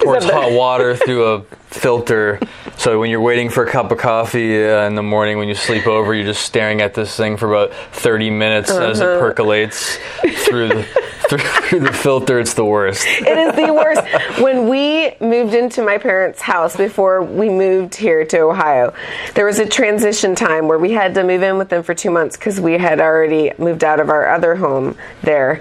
pours 0.00 0.24
hot 0.24 0.52
water 0.52 0.96
through 0.96 1.34
a 1.34 1.42
filter. 1.70 2.40
So 2.76 2.98
when 3.00 3.10
you're 3.10 3.20
waiting 3.20 3.50
for 3.50 3.64
a 3.64 3.70
cup 3.70 3.90
of 3.92 3.98
coffee 3.98 4.62
uh, 4.64 4.86
in 4.86 4.94
the 4.94 5.02
morning, 5.02 5.38
when 5.38 5.48
you 5.48 5.54
sleep 5.54 5.86
over, 5.86 6.14
you're 6.14 6.24
just 6.26 6.42
staring 6.44 6.80
at 6.80 6.94
this 6.94 7.14
thing 7.16 7.36
for 7.36 7.52
about 7.52 7.74
30 7.92 8.30
minutes 8.30 8.70
as 8.70 9.00
it 9.00 9.06
Uh-huh. 9.06 9.18
percolates 9.20 9.98
through 10.46 10.68
the 10.68 10.82
through 11.28 11.80
the 11.80 11.92
filter. 11.92 12.38
It's 12.40 12.54
the 12.54 12.64
worst. 12.64 13.06
It 13.06 13.36
is 13.36 13.54
the 13.54 13.72
worst. 13.74 14.00
when 14.40 14.66
we 14.68 15.14
moved 15.20 15.52
into 15.52 15.82
my 15.82 15.98
parents' 15.98 16.40
house 16.40 16.74
before 16.74 17.22
we 17.22 17.50
moved 17.50 17.94
here 17.96 18.24
to 18.24 18.38
Ohio, 18.40 18.94
there 19.34 19.44
was 19.44 19.58
a 19.58 19.66
transition 19.66 20.34
time 20.34 20.68
where 20.68 20.78
we 20.78 20.92
had 20.92 21.12
to 21.16 21.24
move 21.24 21.42
in 21.42 21.58
with 21.58 21.68
them 21.68 21.82
for 21.82 21.92
two 21.94 22.10
months 22.10 22.36
because 22.38 22.58
we 22.60 22.78
had 22.78 22.98
already 23.00 23.52
moved 23.58 23.84
out 23.84 24.00
of 24.00 24.08
our 24.08 24.28
other 24.30 24.56
home 24.56 24.96
there. 25.22 25.60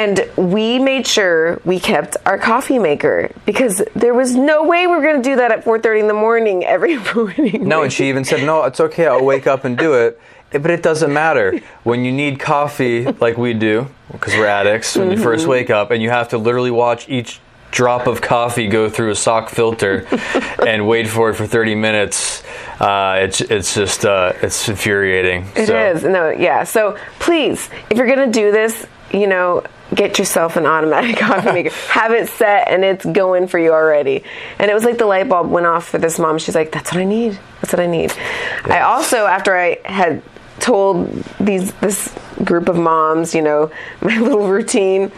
And 0.00 0.26
we 0.34 0.78
made 0.78 1.06
sure 1.06 1.60
we 1.66 1.78
kept 1.78 2.16
our 2.24 2.38
coffee 2.38 2.78
maker 2.78 3.30
because 3.44 3.82
there 3.94 4.14
was 4.14 4.34
no 4.34 4.64
way 4.64 4.86
we 4.86 4.96
were 4.96 5.02
going 5.02 5.22
to 5.22 5.28
do 5.30 5.36
that 5.36 5.52
at 5.52 5.62
4:30 5.62 6.00
in 6.00 6.08
the 6.08 6.14
morning 6.14 6.64
every 6.64 6.96
morning. 7.14 7.68
No, 7.68 7.82
and 7.82 7.92
she 7.92 8.08
even 8.08 8.24
said, 8.24 8.46
"No, 8.46 8.64
it's 8.64 8.80
okay. 8.80 9.06
I'll 9.06 9.22
wake 9.22 9.46
up 9.46 9.66
and 9.66 9.76
do 9.76 9.92
it." 9.92 10.18
But 10.52 10.70
it 10.70 10.82
doesn't 10.82 11.12
matter 11.12 11.60
when 11.84 12.02
you 12.06 12.12
need 12.12 12.40
coffee 12.40 13.04
like 13.04 13.36
we 13.36 13.52
do 13.52 13.88
because 14.10 14.32
we're 14.34 14.46
addicts. 14.46 14.96
When 14.96 15.10
you 15.10 15.18
first 15.18 15.46
wake 15.46 15.68
up 15.68 15.90
and 15.90 16.02
you 16.02 16.08
have 16.08 16.30
to 16.30 16.38
literally 16.38 16.70
watch 16.70 17.06
each 17.08 17.38
drop 17.70 18.06
of 18.06 18.22
coffee 18.22 18.68
go 18.68 18.88
through 18.88 19.10
a 19.10 19.14
sock 19.14 19.50
filter 19.50 20.06
and 20.66 20.88
wait 20.88 21.08
for 21.08 21.28
it 21.30 21.34
for 21.34 21.46
30 21.46 21.74
minutes, 21.74 22.42
uh, 22.80 23.20
it's 23.20 23.42
it's 23.42 23.74
just 23.74 24.06
uh, 24.06 24.32
it's 24.40 24.66
infuriating. 24.66 25.46
It 25.54 25.68
is 25.68 26.00
so. 26.00 26.10
No, 26.10 26.30
yeah. 26.30 26.64
So 26.64 26.96
please, 27.18 27.68
if 27.90 27.98
you're 27.98 28.08
going 28.08 28.32
to 28.32 28.40
do 28.40 28.50
this, 28.50 28.86
you 29.12 29.26
know, 29.26 29.64
get 29.94 30.18
yourself 30.18 30.56
an 30.56 30.66
automatic 30.66 31.16
coffee 31.18 31.52
maker. 31.52 31.70
Have 31.88 32.12
it 32.12 32.28
set 32.28 32.68
and 32.68 32.84
it's 32.84 33.04
going 33.04 33.48
for 33.48 33.58
you 33.58 33.72
already. 33.72 34.24
And 34.58 34.70
it 34.70 34.74
was 34.74 34.84
like 34.84 34.98
the 34.98 35.06
light 35.06 35.28
bulb 35.28 35.50
went 35.50 35.66
off 35.66 35.88
for 35.88 35.98
this 35.98 36.18
mom. 36.18 36.38
She's 36.38 36.54
like, 36.54 36.72
that's 36.72 36.92
what 36.92 37.00
I 37.00 37.04
need. 37.04 37.38
That's 37.60 37.72
what 37.72 37.80
I 37.80 37.86
need. 37.86 38.10
Yes. 38.10 38.66
I 38.66 38.80
also, 38.80 39.26
after 39.26 39.56
I 39.56 39.78
had 39.84 40.22
told 40.60 41.10
these 41.40 41.72
this 41.74 42.14
group 42.44 42.68
of 42.68 42.76
moms, 42.76 43.34
you 43.34 43.42
know, 43.42 43.70
my 44.00 44.18
little 44.18 44.48
routine, 44.48 45.10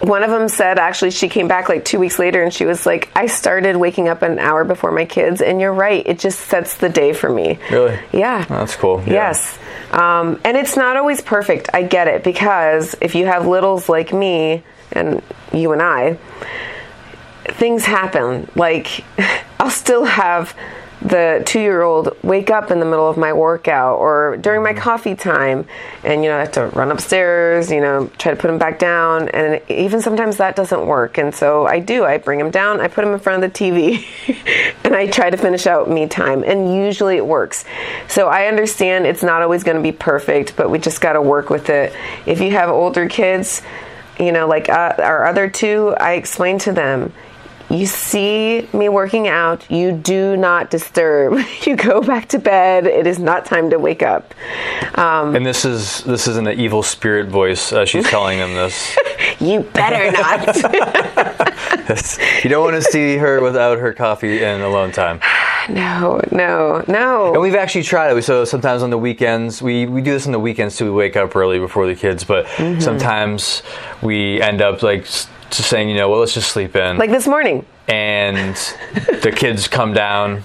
one 0.00 0.22
of 0.22 0.30
them 0.30 0.48
said 0.48 0.78
actually 0.78 1.10
she 1.10 1.28
came 1.28 1.46
back 1.48 1.68
like 1.68 1.84
two 1.84 1.98
weeks 1.98 2.18
later 2.18 2.42
and 2.42 2.52
she 2.52 2.64
was 2.64 2.86
like 2.86 3.08
i 3.14 3.26
started 3.26 3.76
waking 3.76 4.08
up 4.08 4.22
an 4.22 4.38
hour 4.38 4.64
before 4.64 4.90
my 4.90 5.04
kids 5.04 5.40
and 5.40 5.60
you're 5.60 5.72
right 5.72 6.06
it 6.06 6.18
just 6.18 6.40
sets 6.40 6.76
the 6.76 6.88
day 6.88 7.12
for 7.12 7.30
me. 7.30 7.58
Really? 7.70 7.98
Yeah. 8.12 8.44
Oh, 8.50 8.54
that's 8.54 8.74
cool. 8.76 9.02
Yeah. 9.06 9.12
yes. 9.12 9.58
Um, 9.92 10.40
and 10.44 10.56
it's 10.56 10.76
not 10.76 10.96
always 10.96 11.20
perfect 11.20 11.70
i 11.72 11.82
get 11.82 12.08
it 12.08 12.24
because 12.24 12.96
if 13.00 13.14
you 13.14 13.26
have 13.26 13.46
littles 13.46 13.88
like 13.88 14.12
me 14.12 14.64
and 14.92 15.22
you 15.52 15.72
and 15.72 15.82
i 15.82 16.18
things 17.44 17.84
happen. 17.84 18.50
Like 18.54 19.04
i'll 19.60 19.70
still 19.70 20.04
have 20.04 20.54
the 21.02 21.42
two 21.44 21.60
year 21.60 21.82
old 21.82 22.16
wake 22.22 22.50
up 22.50 22.70
in 22.70 22.80
the 22.80 22.84
middle 22.84 23.08
of 23.08 23.16
my 23.16 23.32
workout 23.32 23.98
or 23.98 24.38
during 24.38 24.62
my 24.62 24.72
coffee 24.72 25.14
time 25.14 25.66
and 26.02 26.24
you 26.24 26.30
know 26.30 26.36
I 26.36 26.40
have 26.40 26.52
to 26.52 26.66
run 26.68 26.90
upstairs, 26.90 27.70
you 27.70 27.80
know, 27.80 28.10
try 28.18 28.32
to 28.32 28.40
put 28.40 28.50
him 28.50 28.58
back 28.58 28.78
down 28.78 29.28
and 29.28 29.60
even 29.68 30.00
sometimes 30.00 30.38
that 30.38 30.56
doesn't 30.56 30.86
work 30.86 31.18
and 31.18 31.34
so 31.34 31.66
I 31.66 31.80
do. 31.80 32.04
I 32.04 32.16
bring 32.18 32.40
him 32.40 32.50
down, 32.50 32.80
I 32.80 32.88
put 32.88 33.04
him 33.04 33.12
in 33.12 33.18
front 33.18 33.44
of 33.44 33.52
the 33.52 33.58
TV 33.58 34.04
and 34.84 34.94
I 34.94 35.06
try 35.06 35.28
to 35.28 35.36
finish 35.36 35.66
out 35.66 35.90
me 35.90 36.06
time 36.06 36.42
and 36.42 36.74
usually 36.74 37.16
it 37.16 37.26
works. 37.26 37.64
So 38.08 38.28
I 38.28 38.46
understand 38.46 39.06
it's 39.06 39.22
not 39.22 39.42
always 39.42 39.64
going 39.64 39.76
to 39.76 39.82
be 39.82 39.92
perfect, 39.92 40.56
but 40.56 40.70
we 40.70 40.78
just 40.78 41.00
got 41.00 41.12
to 41.12 41.22
work 41.22 41.50
with 41.50 41.68
it. 41.68 41.92
If 42.24 42.40
you 42.40 42.52
have 42.52 42.70
older 42.70 43.08
kids, 43.08 43.60
you 44.18 44.32
know, 44.32 44.48
like 44.48 44.68
uh, 44.68 44.94
our 44.98 45.26
other 45.26 45.48
two, 45.50 45.94
I 46.00 46.14
explain 46.14 46.58
to 46.60 46.72
them, 46.72 47.12
you 47.68 47.86
see 47.86 48.68
me 48.72 48.88
working 48.88 49.26
out, 49.26 49.68
you 49.70 49.92
do 49.92 50.36
not 50.36 50.70
disturb. 50.70 51.38
You 51.66 51.74
go 51.74 52.00
back 52.00 52.28
to 52.28 52.38
bed. 52.38 52.86
It 52.86 53.08
is 53.08 53.18
not 53.18 53.44
time 53.44 53.70
to 53.70 53.78
wake 53.78 54.02
up. 54.02 54.34
Um, 54.96 55.34
and 55.34 55.44
this 55.44 55.64
is 55.64 56.04
this 56.04 56.28
is 56.28 56.36
in 56.36 56.44
the 56.44 56.52
evil 56.52 56.82
spirit 56.84 57.26
voice. 57.26 57.72
Uh, 57.72 57.84
she's 57.84 58.08
telling 58.08 58.38
them 58.38 58.54
this. 58.54 58.96
you 59.40 59.62
better 59.62 60.12
not. 60.12 60.46
you 62.44 62.50
don't 62.50 62.64
want 62.64 62.76
to 62.76 62.82
see 62.82 63.16
her 63.16 63.40
without 63.40 63.78
her 63.78 63.92
coffee 63.92 64.44
and 64.44 64.62
alone 64.62 64.92
time. 64.92 65.20
No, 65.68 66.20
no, 66.30 66.84
no. 66.86 67.32
And 67.32 67.42
we've 67.42 67.56
actually 67.56 67.82
tried 67.82 68.16
it. 68.16 68.22
So 68.22 68.44
sometimes 68.44 68.84
on 68.84 68.90
the 68.90 68.98
weekends, 68.98 69.60
we, 69.60 69.86
we 69.86 70.00
do 70.00 70.12
this 70.12 70.24
on 70.24 70.30
the 70.30 70.38
weekends 70.38 70.76
too. 70.76 70.84
We 70.84 70.92
wake 70.92 71.16
up 71.16 71.34
early 71.34 71.58
before 71.58 71.88
the 71.88 71.96
kids, 71.96 72.22
but 72.22 72.46
mm-hmm. 72.46 72.78
sometimes 72.78 73.64
we 74.00 74.40
end 74.40 74.62
up 74.62 74.84
like 74.84 75.06
just 75.50 75.68
saying, 75.68 75.88
you 75.88 75.96
know, 75.96 76.10
well, 76.10 76.20
let's 76.20 76.34
just 76.34 76.50
sleep 76.50 76.76
in. 76.76 76.98
Like 76.98 77.10
this 77.10 77.26
morning. 77.26 77.64
And 77.88 78.54
the 78.94 79.32
kids 79.34 79.68
come 79.68 79.92
down. 79.92 80.44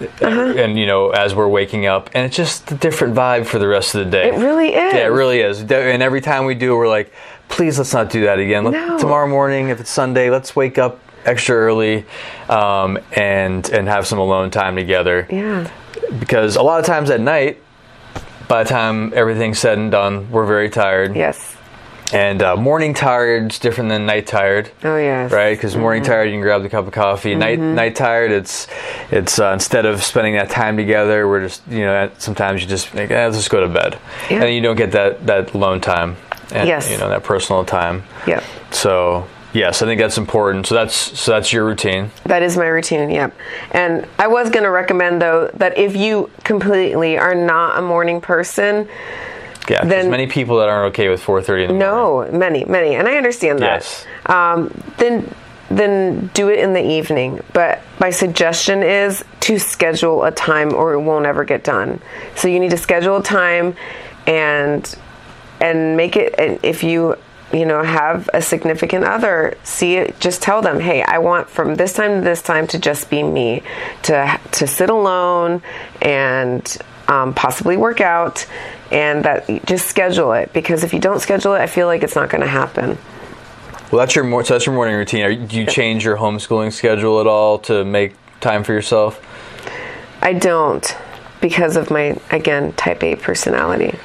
Uh-huh. 0.00 0.54
and 0.56 0.78
you 0.78 0.86
know 0.86 1.10
as 1.10 1.34
we're 1.34 1.46
waking 1.46 1.84
up 1.84 2.08
and 2.14 2.24
it's 2.24 2.34
just 2.34 2.72
a 2.72 2.74
different 2.74 3.14
vibe 3.14 3.44
for 3.44 3.58
the 3.58 3.68
rest 3.68 3.94
of 3.94 4.02
the 4.02 4.10
day 4.10 4.28
it 4.28 4.38
really 4.38 4.68
is 4.68 4.94
yeah 4.94 5.00
it 5.00 5.12
really 5.12 5.40
is 5.40 5.60
and 5.60 6.02
every 6.02 6.22
time 6.22 6.46
we 6.46 6.54
do 6.54 6.74
we're 6.74 6.88
like 6.88 7.12
please 7.50 7.76
let's 7.76 7.92
not 7.92 8.08
do 8.08 8.22
that 8.22 8.38
again 8.38 8.64
no. 8.64 8.98
tomorrow 8.98 9.28
morning 9.28 9.68
if 9.68 9.78
it's 9.78 9.90
sunday 9.90 10.30
let's 10.30 10.56
wake 10.56 10.78
up 10.78 11.00
extra 11.26 11.54
early 11.54 12.06
um, 12.48 12.98
and 13.12 13.68
and 13.68 13.88
have 13.88 14.06
some 14.06 14.18
alone 14.18 14.50
time 14.50 14.74
together 14.74 15.26
yeah 15.28 15.70
because 16.18 16.56
a 16.56 16.62
lot 16.62 16.80
of 16.80 16.86
times 16.86 17.10
at 17.10 17.20
night 17.20 17.62
by 18.48 18.62
the 18.62 18.70
time 18.70 19.12
everything's 19.14 19.58
said 19.58 19.76
and 19.76 19.90
done 19.90 20.30
we're 20.30 20.46
very 20.46 20.70
tired 20.70 21.14
yes 21.14 21.58
and 22.12 22.42
uh, 22.42 22.56
morning 22.56 22.94
tired 22.94 23.52
is 23.52 23.58
different 23.58 23.90
than 23.90 24.06
night 24.06 24.26
tired. 24.26 24.70
Oh 24.84 24.96
yes, 24.96 25.30
right. 25.32 25.56
Because 25.56 25.76
morning 25.76 26.02
mm-hmm. 26.02 26.12
tired, 26.12 26.24
you 26.26 26.32
can 26.32 26.40
grab 26.40 26.62
the 26.62 26.68
cup 26.68 26.86
of 26.86 26.92
coffee. 26.92 27.30
Mm-hmm. 27.30 27.38
Night 27.38 27.58
night 27.58 27.96
tired, 27.96 28.32
it's 28.32 28.66
it's 29.10 29.38
uh, 29.38 29.52
instead 29.52 29.86
of 29.86 30.02
spending 30.02 30.34
that 30.34 30.50
time 30.50 30.76
together, 30.76 31.28
we're 31.28 31.42
just 31.42 31.66
you 31.68 31.80
know 31.80 32.10
sometimes 32.18 32.62
you 32.62 32.68
just 32.68 32.94
like 32.94 33.10
eh, 33.10 33.24
let's 33.24 33.36
just 33.36 33.50
go 33.50 33.60
to 33.60 33.68
bed, 33.68 33.98
yeah. 34.30 34.42
and 34.42 34.54
you 34.54 34.60
don't 34.60 34.76
get 34.76 34.92
that 34.92 35.26
that 35.26 35.54
alone 35.54 35.80
time. 35.80 36.16
And, 36.52 36.66
yes, 36.66 36.90
you 36.90 36.98
know 36.98 37.08
that 37.08 37.22
personal 37.22 37.64
time. 37.64 38.02
Yeah. 38.26 38.44
So 38.70 39.26
Yes, 39.52 39.82
I 39.82 39.86
think 39.86 40.00
that's 40.00 40.18
important. 40.18 40.66
So 40.66 40.74
that's 40.76 40.94
so 40.94 41.32
that's 41.32 41.52
your 41.52 41.64
routine. 41.64 42.10
That 42.24 42.42
is 42.42 42.56
my 42.56 42.66
routine. 42.66 43.10
Yep. 43.10 43.36
And 43.72 44.06
I 44.18 44.28
was 44.28 44.50
going 44.50 44.62
to 44.62 44.70
recommend 44.70 45.20
though 45.20 45.50
that 45.54 45.76
if 45.76 45.96
you 45.96 46.30
completely 46.44 47.18
are 47.18 47.34
not 47.34 47.78
a 47.78 47.82
morning 47.82 48.20
person, 48.20 48.88
yeah, 49.68 49.84
then 49.84 50.10
many 50.10 50.26
people 50.26 50.58
that 50.58 50.68
aren't 50.68 50.94
okay 50.94 51.08
with 51.08 51.22
4:30 51.22 51.62
in 51.62 51.68
the 51.68 51.74
no, 51.74 52.12
morning. 52.12 52.32
No, 52.32 52.38
many, 52.38 52.64
many, 52.64 52.94
and 52.94 53.06
I 53.06 53.16
understand 53.16 53.58
that. 53.60 53.82
Yes. 53.82 54.06
Um, 54.26 54.72
then 54.98 55.32
then 55.70 56.30
do 56.34 56.48
it 56.48 56.58
in 56.58 56.72
the 56.72 56.84
evening. 56.84 57.40
But 57.52 57.80
my 58.00 58.10
suggestion 58.10 58.82
is 58.82 59.24
to 59.40 59.58
schedule 59.58 60.24
a 60.24 60.32
time 60.32 60.74
or 60.74 60.92
it 60.94 61.00
won't 61.00 61.26
ever 61.26 61.44
get 61.44 61.62
done. 61.62 62.00
So 62.34 62.48
you 62.48 62.58
need 62.58 62.70
to 62.70 62.76
schedule 62.76 63.18
a 63.18 63.22
time 63.22 63.76
and 64.26 64.96
and 65.60 65.96
make 65.96 66.16
it 66.16 66.34
and 66.38 66.58
if 66.62 66.82
you 66.82 67.16
you 67.52 67.66
know 67.66 67.82
have 67.82 68.30
a 68.32 68.40
significant 68.40 69.04
other 69.04 69.56
see 69.62 69.96
it 69.96 70.18
just 70.20 70.40
tell 70.40 70.62
them 70.62 70.78
hey 70.80 71.02
i 71.02 71.18
want 71.18 71.50
from 71.50 71.74
this 71.74 71.92
time 71.92 72.18
to 72.18 72.20
this 72.24 72.42
time 72.42 72.66
to 72.66 72.78
just 72.78 73.10
be 73.10 73.22
me 73.22 73.62
to 74.02 74.40
to 74.52 74.66
sit 74.66 74.88
alone 74.88 75.62
and 76.00 76.78
um, 77.08 77.34
possibly 77.34 77.76
work 77.76 78.00
out 78.00 78.46
and 78.90 79.24
that 79.24 79.64
just 79.66 79.86
schedule 79.86 80.32
it 80.32 80.52
because 80.52 80.84
if 80.84 80.92
you 80.92 81.00
don't 81.00 81.20
schedule 81.20 81.54
it, 81.54 81.60
I 81.60 81.66
feel 81.66 81.86
like 81.86 82.02
it's 82.02 82.16
not 82.16 82.28
going 82.28 82.42
to 82.42 82.48
happen. 82.48 82.98
Well, 83.90 83.98
that's 83.98 84.14
your 84.14 84.24
so 84.44 84.54
that's 84.54 84.66
your 84.66 84.74
morning 84.74 84.94
routine. 84.94 85.46
do 85.46 85.56
you 85.56 85.66
change 85.66 86.04
your 86.04 86.16
homeschooling 86.16 86.72
schedule 86.72 87.20
at 87.20 87.26
all 87.26 87.58
to 87.60 87.84
make 87.84 88.14
time 88.40 88.62
for 88.62 88.72
yourself? 88.72 89.20
I 90.22 90.32
don't 90.34 90.96
because 91.40 91.76
of 91.76 91.90
my 91.90 92.18
again 92.30 92.72
type 92.74 93.02
A 93.02 93.16
personality. 93.16 93.98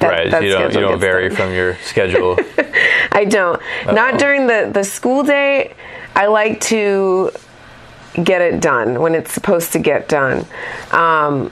That, 0.00 0.08
right, 0.08 0.30
that 0.32 0.42
you 0.42 0.50
don't, 0.50 0.74
you 0.74 0.80
don't 0.80 0.98
vary 0.98 1.28
done. 1.28 1.36
from 1.36 1.54
your 1.54 1.76
schedule. 1.76 2.36
I 3.12 3.24
don't. 3.24 3.62
Not 3.86 4.18
during 4.18 4.48
the 4.48 4.70
the 4.72 4.84
school 4.84 5.22
day. 5.22 5.74
I 6.14 6.26
like 6.26 6.60
to 6.62 7.30
get 8.22 8.42
it 8.42 8.60
done 8.60 9.00
when 9.00 9.14
it's 9.14 9.32
supposed 9.32 9.72
to 9.72 9.78
get 9.78 10.08
done. 10.08 10.44
Um, 10.90 11.50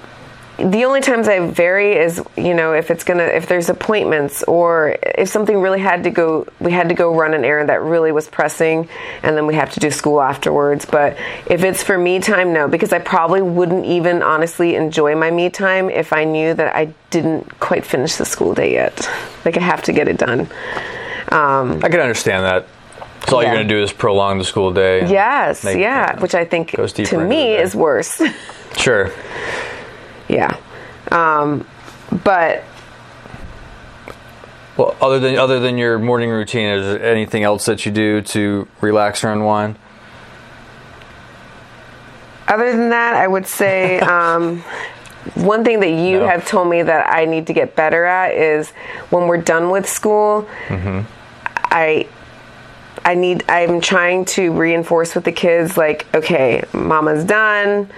the 0.60 0.84
only 0.84 1.00
times 1.00 1.28
I 1.28 1.40
vary 1.40 1.96
is, 1.96 2.22
you 2.36 2.54
know, 2.54 2.72
if 2.74 2.90
it's 2.90 3.04
gonna, 3.04 3.24
if 3.24 3.46
there's 3.46 3.68
appointments 3.68 4.42
or 4.44 4.96
if 5.02 5.28
something 5.28 5.60
really 5.60 5.80
had 5.80 6.04
to 6.04 6.10
go, 6.10 6.46
we 6.60 6.72
had 6.72 6.88
to 6.90 6.94
go 6.94 7.14
run 7.14 7.34
an 7.34 7.44
errand 7.44 7.68
that 7.68 7.82
really 7.82 8.12
was 8.12 8.28
pressing 8.28 8.88
and 9.22 9.36
then 9.36 9.46
we 9.46 9.54
have 9.54 9.72
to 9.72 9.80
do 9.80 9.90
school 9.90 10.20
afterwards. 10.20 10.84
But 10.84 11.16
if 11.46 11.64
it's 11.64 11.82
for 11.82 11.96
me 11.96 12.20
time, 12.20 12.52
no, 12.52 12.68
because 12.68 12.92
I 12.92 12.98
probably 12.98 13.42
wouldn't 13.42 13.86
even 13.86 14.22
honestly 14.22 14.74
enjoy 14.74 15.14
my 15.16 15.30
me 15.30 15.50
time 15.50 15.90
if 15.90 16.12
I 16.12 16.24
knew 16.24 16.54
that 16.54 16.76
I 16.76 16.94
didn't 17.10 17.58
quite 17.60 17.84
finish 17.84 18.16
the 18.16 18.24
school 18.24 18.54
day 18.54 18.72
yet. 18.72 19.08
Like 19.44 19.56
I 19.56 19.60
have 19.60 19.82
to 19.84 19.92
get 19.92 20.08
it 20.08 20.18
done. 20.18 20.40
Um, 21.28 21.80
I 21.82 21.88
can 21.88 22.00
understand 22.00 22.44
that. 22.44 22.66
So 23.28 23.36
all 23.36 23.42
yeah. 23.42 23.48
you're 23.48 23.58
going 23.58 23.68
to 23.68 23.74
do 23.74 23.82
is 23.82 23.92
prolong 23.92 24.38
the 24.38 24.44
school 24.44 24.72
day. 24.72 25.08
Yes, 25.08 25.64
yeah, 25.64 26.18
which 26.20 26.34
I 26.34 26.44
think 26.44 26.70
to 26.70 27.24
me 27.24 27.54
is 27.54 27.74
worse. 27.74 28.20
Sure. 28.76 29.10
Yeah. 30.30 30.56
Um, 31.10 31.66
but 32.24 32.64
well, 34.76 34.96
other 35.00 35.18
than 35.18 35.36
other 35.36 35.60
than 35.60 35.76
your 35.76 35.98
morning 35.98 36.30
routine, 36.30 36.70
is 36.70 36.84
there 36.84 37.04
anything 37.04 37.42
else 37.42 37.66
that 37.66 37.84
you 37.84 37.92
do 37.92 38.22
to 38.22 38.68
relax 38.80 39.24
or 39.24 39.32
unwind? 39.32 39.76
Other 42.46 42.72
than 42.72 42.90
that, 42.90 43.14
I 43.14 43.26
would 43.26 43.46
say 43.46 43.98
um, 44.00 44.60
one 45.34 45.64
thing 45.64 45.80
that 45.80 45.90
you 45.90 46.20
no. 46.20 46.26
have 46.28 46.46
told 46.46 46.68
me 46.68 46.82
that 46.82 47.12
I 47.12 47.24
need 47.24 47.48
to 47.48 47.52
get 47.52 47.74
better 47.74 48.04
at 48.04 48.34
is 48.34 48.70
when 49.10 49.26
we're 49.26 49.42
done 49.42 49.70
with 49.70 49.88
school, 49.88 50.48
mm-hmm. 50.68 51.00
I 51.56 52.08
I 53.04 53.14
need 53.14 53.44
I'm 53.48 53.80
trying 53.80 54.24
to 54.26 54.52
reinforce 54.52 55.14
with 55.14 55.24
the 55.24 55.32
kids 55.32 55.76
like, 55.76 56.06
okay, 56.14 56.62
mama's 56.72 57.24
done 57.24 57.90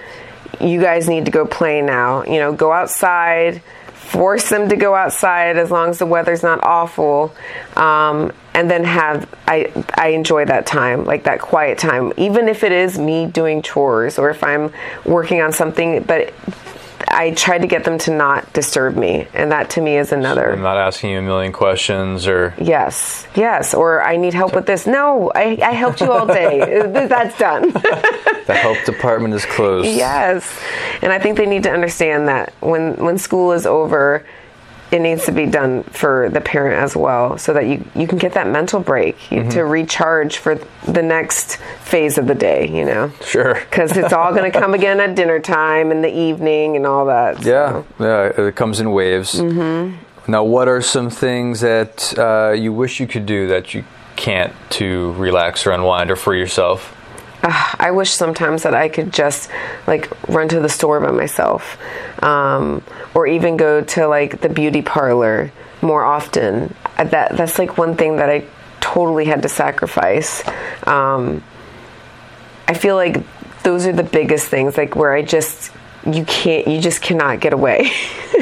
you 0.63 0.81
guys 0.81 1.07
need 1.07 1.25
to 1.25 1.31
go 1.31 1.45
play 1.45 1.81
now. 1.81 2.23
You 2.23 2.39
know, 2.39 2.53
go 2.53 2.71
outside, 2.71 3.61
force 3.93 4.49
them 4.49 4.69
to 4.69 4.75
go 4.75 4.95
outside 4.95 5.57
as 5.57 5.71
long 5.71 5.89
as 5.89 5.99
the 5.99 6.05
weather's 6.05 6.43
not 6.43 6.63
awful. 6.63 7.35
Um, 7.75 8.31
and 8.53 8.69
then 8.69 8.83
have 8.83 9.27
I 9.47 9.71
I 9.95 10.09
enjoy 10.09 10.45
that 10.45 10.65
time, 10.65 11.05
like 11.05 11.23
that 11.23 11.41
quiet 11.41 11.77
time, 11.79 12.13
even 12.17 12.47
if 12.47 12.63
it 12.63 12.71
is 12.71 12.97
me 12.99 13.25
doing 13.25 13.61
chores 13.61 14.19
or 14.19 14.29
if 14.29 14.43
I'm 14.43 14.71
working 15.05 15.41
on 15.41 15.51
something. 15.51 16.03
But 16.03 16.33
I 17.13 17.31
tried 17.31 17.59
to 17.59 17.67
get 17.67 17.83
them 17.83 17.97
to 17.99 18.11
not 18.11 18.51
disturb 18.53 18.95
me, 18.95 19.27
and 19.33 19.51
that 19.51 19.69
to 19.71 19.81
me 19.81 19.97
is 19.97 20.11
another. 20.11 20.53
I'm 20.53 20.61
not 20.61 20.77
asking 20.77 21.11
you 21.11 21.19
a 21.19 21.21
million 21.21 21.51
questions 21.51 22.27
or. 22.27 22.53
Yes, 22.59 23.27
yes, 23.35 23.73
or 23.73 24.03
I 24.03 24.17
need 24.17 24.33
help 24.33 24.55
with 24.55 24.65
this. 24.65 24.85
No, 24.87 25.31
I, 25.33 25.57
I 25.61 25.71
helped 25.71 26.01
you 26.01 26.11
all 26.11 26.25
day. 26.25 26.81
That's 27.07 27.37
done. 27.37 27.69
the 27.71 28.55
help 28.55 28.83
department 28.85 29.33
is 29.33 29.45
closed. 29.45 29.87
Yes, 29.87 30.59
and 31.01 31.13
I 31.13 31.19
think 31.19 31.37
they 31.37 31.45
need 31.45 31.63
to 31.63 31.71
understand 31.71 32.27
that 32.27 32.53
when 32.59 32.95
when 32.95 33.17
school 33.17 33.51
is 33.51 33.65
over, 33.65 34.25
it 34.93 34.99
needs 34.99 35.25
to 35.25 35.31
be 35.31 35.47
done 35.47 35.83
for 35.83 36.29
the 36.29 36.39
parent 36.39 36.75
as 36.75 36.95
well, 36.95 37.37
so 37.37 37.53
that 37.53 37.65
you 37.65 37.83
you 37.95 38.07
can 38.07 38.19
get 38.19 38.33
that 38.33 38.47
mental 38.47 38.79
break 38.79 39.17
mm-hmm. 39.29 39.49
to 39.49 39.65
recharge 39.65 40.37
for 40.37 40.55
the 40.85 41.01
next 41.01 41.57
phase 41.81 42.17
of 42.17 42.27
the 42.27 42.35
day. 42.35 42.69
You 42.69 42.85
know. 42.85 43.11
Sure. 43.25 43.59
Because 43.73 43.97
it's 43.97 44.13
all 44.13 44.31
going 44.35 44.51
to 44.51 44.59
come 44.59 44.75
again 44.75 44.99
at 44.99 45.15
dinner 45.15 45.39
time 45.39 45.91
in 45.91 46.03
the 46.03 46.15
evening 46.15 46.75
and 46.75 46.85
all 46.85 47.07
that. 47.07 47.41
So. 47.41 47.49
Yeah, 47.49 48.05
yeah, 48.05 48.47
it 48.47 48.55
comes 48.55 48.79
in 48.79 48.91
waves. 48.91 49.33
Mm-hmm. 49.33 50.31
Now, 50.31 50.43
what 50.43 50.67
are 50.67 50.81
some 50.81 51.09
things 51.09 51.61
that 51.61 52.17
uh, 52.17 52.51
you 52.51 52.71
wish 52.71 52.99
you 52.99 53.07
could 53.07 53.25
do 53.25 53.47
that 53.47 53.73
you 53.73 53.83
can't 54.15 54.53
to 54.71 55.13
relax 55.13 55.65
or 55.65 55.71
unwind 55.71 56.11
or 56.11 56.15
free 56.15 56.39
yourself? 56.39 56.95
Uh, 57.43 57.75
I 57.79 57.91
wish 57.91 58.11
sometimes 58.11 58.63
that 58.63 58.73
I 58.73 58.89
could 58.89 59.11
just 59.13 59.49
like 59.85 60.09
run 60.29 60.47
to 60.49 60.59
the 60.59 60.69
store 60.69 60.99
by 61.01 61.11
myself, 61.11 61.77
um, 62.23 62.83
or 63.13 63.27
even 63.27 63.57
go 63.57 63.81
to 63.81 64.07
like 64.07 64.41
the 64.41 64.49
beauty 64.49 64.81
parlor 64.81 65.51
more 65.81 66.03
often. 66.03 66.73
Uh, 66.97 67.03
that 67.05 67.35
that's 67.35 67.59
like 67.59 67.77
one 67.77 67.95
thing 67.95 68.15
that 68.17 68.29
I 68.29 68.45
totally 68.79 69.25
had 69.25 69.41
to 69.41 69.49
sacrifice. 69.49 70.41
Um, 70.87 71.43
I 72.67 72.73
feel 72.73 72.95
like 72.95 73.21
those 73.63 73.85
are 73.85 73.93
the 73.93 74.03
biggest 74.03 74.47
things, 74.47 74.77
like 74.77 74.95
where 74.95 75.13
I 75.13 75.21
just 75.21 75.71
you 76.05 76.23
can't 76.25 76.67
you 76.67 76.79
just 76.79 77.01
cannot 77.01 77.41
get 77.41 77.53
away. 77.53 77.91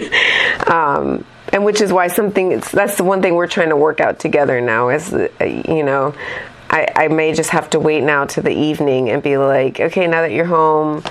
um, 0.67 1.25
and 1.51 1.65
which 1.65 1.81
is 1.81 1.91
why 1.91 2.07
something 2.07 2.59
that's 2.59 2.97
the 2.97 3.03
one 3.03 3.21
thing 3.21 3.35
we're 3.35 3.47
trying 3.47 3.69
to 3.69 3.75
work 3.75 3.99
out 3.99 4.19
together 4.19 4.61
now 4.61 4.89
is 4.89 5.13
uh, 5.13 5.27
you 5.43 5.83
know 5.83 6.13
I, 6.71 6.87
I 6.95 7.07
may 7.09 7.33
just 7.33 7.49
have 7.49 7.69
to 7.71 7.79
wait 7.79 8.01
now 8.01 8.25
to 8.25 8.41
the 8.41 8.51
evening 8.51 9.09
and 9.09 9.21
be 9.21 9.37
like, 9.37 9.79
okay, 9.79 10.07
now 10.07 10.21
that 10.21 10.31
you're 10.31 10.45
home, 10.45 11.03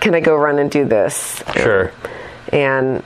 can 0.00 0.14
I 0.14 0.20
go 0.20 0.36
run 0.36 0.58
and 0.58 0.70
do 0.70 0.84
this? 0.84 1.42
Sure. 1.54 1.92
And 2.52 3.02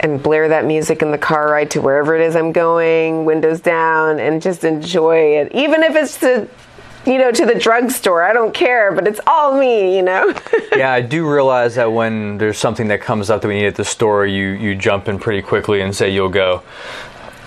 and 0.00 0.22
blare 0.22 0.48
that 0.48 0.66
music 0.66 1.00
in 1.00 1.10
the 1.10 1.18
car 1.18 1.50
ride 1.50 1.70
to 1.70 1.80
wherever 1.80 2.14
it 2.14 2.20
is 2.20 2.36
I'm 2.36 2.52
going, 2.52 3.24
windows 3.24 3.60
down, 3.60 4.18
and 4.18 4.42
just 4.42 4.62
enjoy 4.62 5.38
it. 5.38 5.52
Even 5.54 5.82
if 5.82 5.96
it's 5.96 6.20
to 6.20 6.48
you 7.06 7.18
know, 7.18 7.30
to 7.30 7.46
the 7.46 7.54
drugstore. 7.54 8.22
I 8.22 8.32
don't 8.32 8.52
care, 8.52 8.92
but 8.92 9.06
it's 9.06 9.20
all 9.26 9.56
me, 9.56 9.96
you 9.96 10.02
know. 10.02 10.34
yeah, 10.76 10.92
I 10.92 11.00
do 11.00 11.30
realize 11.30 11.76
that 11.76 11.92
when 11.92 12.36
there's 12.38 12.58
something 12.58 12.88
that 12.88 13.00
comes 13.00 13.30
up 13.30 13.42
that 13.42 13.48
we 13.48 13.54
need 13.54 13.66
at 13.66 13.76
the 13.76 13.84
store, 13.84 14.26
you 14.26 14.48
you 14.48 14.74
jump 14.74 15.08
in 15.08 15.18
pretty 15.18 15.40
quickly 15.40 15.80
and 15.80 15.94
say 15.94 16.10
you'll 16.10 16.28
go. 16.28 16.62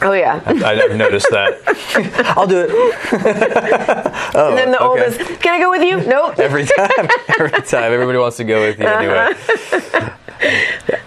Oh 0.02 0.14
yeah, 0.14 0.42
I, 0.46 0.76
have 0.76 0.96
noticed 0.96 1.28
that. 1.32 1.62
I'll 2.38 2.48
do 2.48 2.60
it. 2.60 2.70
oh, 4.36 4.50
and 4.50 4.58
then 4.58 4.72
the 4.72 4.78
okay. 4.82 4.86
oldest, 4.86 5.42
can 5.42 5.54
I 5.54 5.60
go 5.60 5.70
with 5.70 5.82
you? 5.82 6.02
Nope. 6.08 6.40
every 6.40 6.66
time, 6.66 7.10
every 7.38 7.62
time, 7.62 7.92
everybody 7.92 8.18
wants 8.18 8.38
to 8.38 8.46
go 8.46 8.62
with 8.62 8.80
you 8.80 8.86
anyway. 8.86 9.34
Uh-huh. 9.36 10.10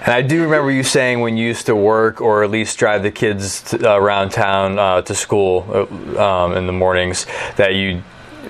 and 0.03 0.13
I 0.13 0.21
do 0.21 0.43
remember 0.43 0.71
you 0.71 0.83
saying 0.83 1.21
when 1.21 1.39
you 1.39 1.47
used 1.47 1.67
to 1.67 1.77
work 1.77 2.21
or 2.21 2.45
at 2.45 2.51
least 2.51 2.79
drive 2.79 3.03
the 3.03 3.11
kids 3.11 3.63
to, 3.71 3.91
uh, 3.91 3.97
around 3.97 4.31
town 4.31 4.79
uh, 4.79 5.01
to 5.03 5.15
school 5.15 5.65
uh, 6.19 6.45
um, 6.45 6.57
in 6.57 6.67
the 6.67 6.73
mornings 6.73 7.27
that 7.57 7.75
you 7.75 8.03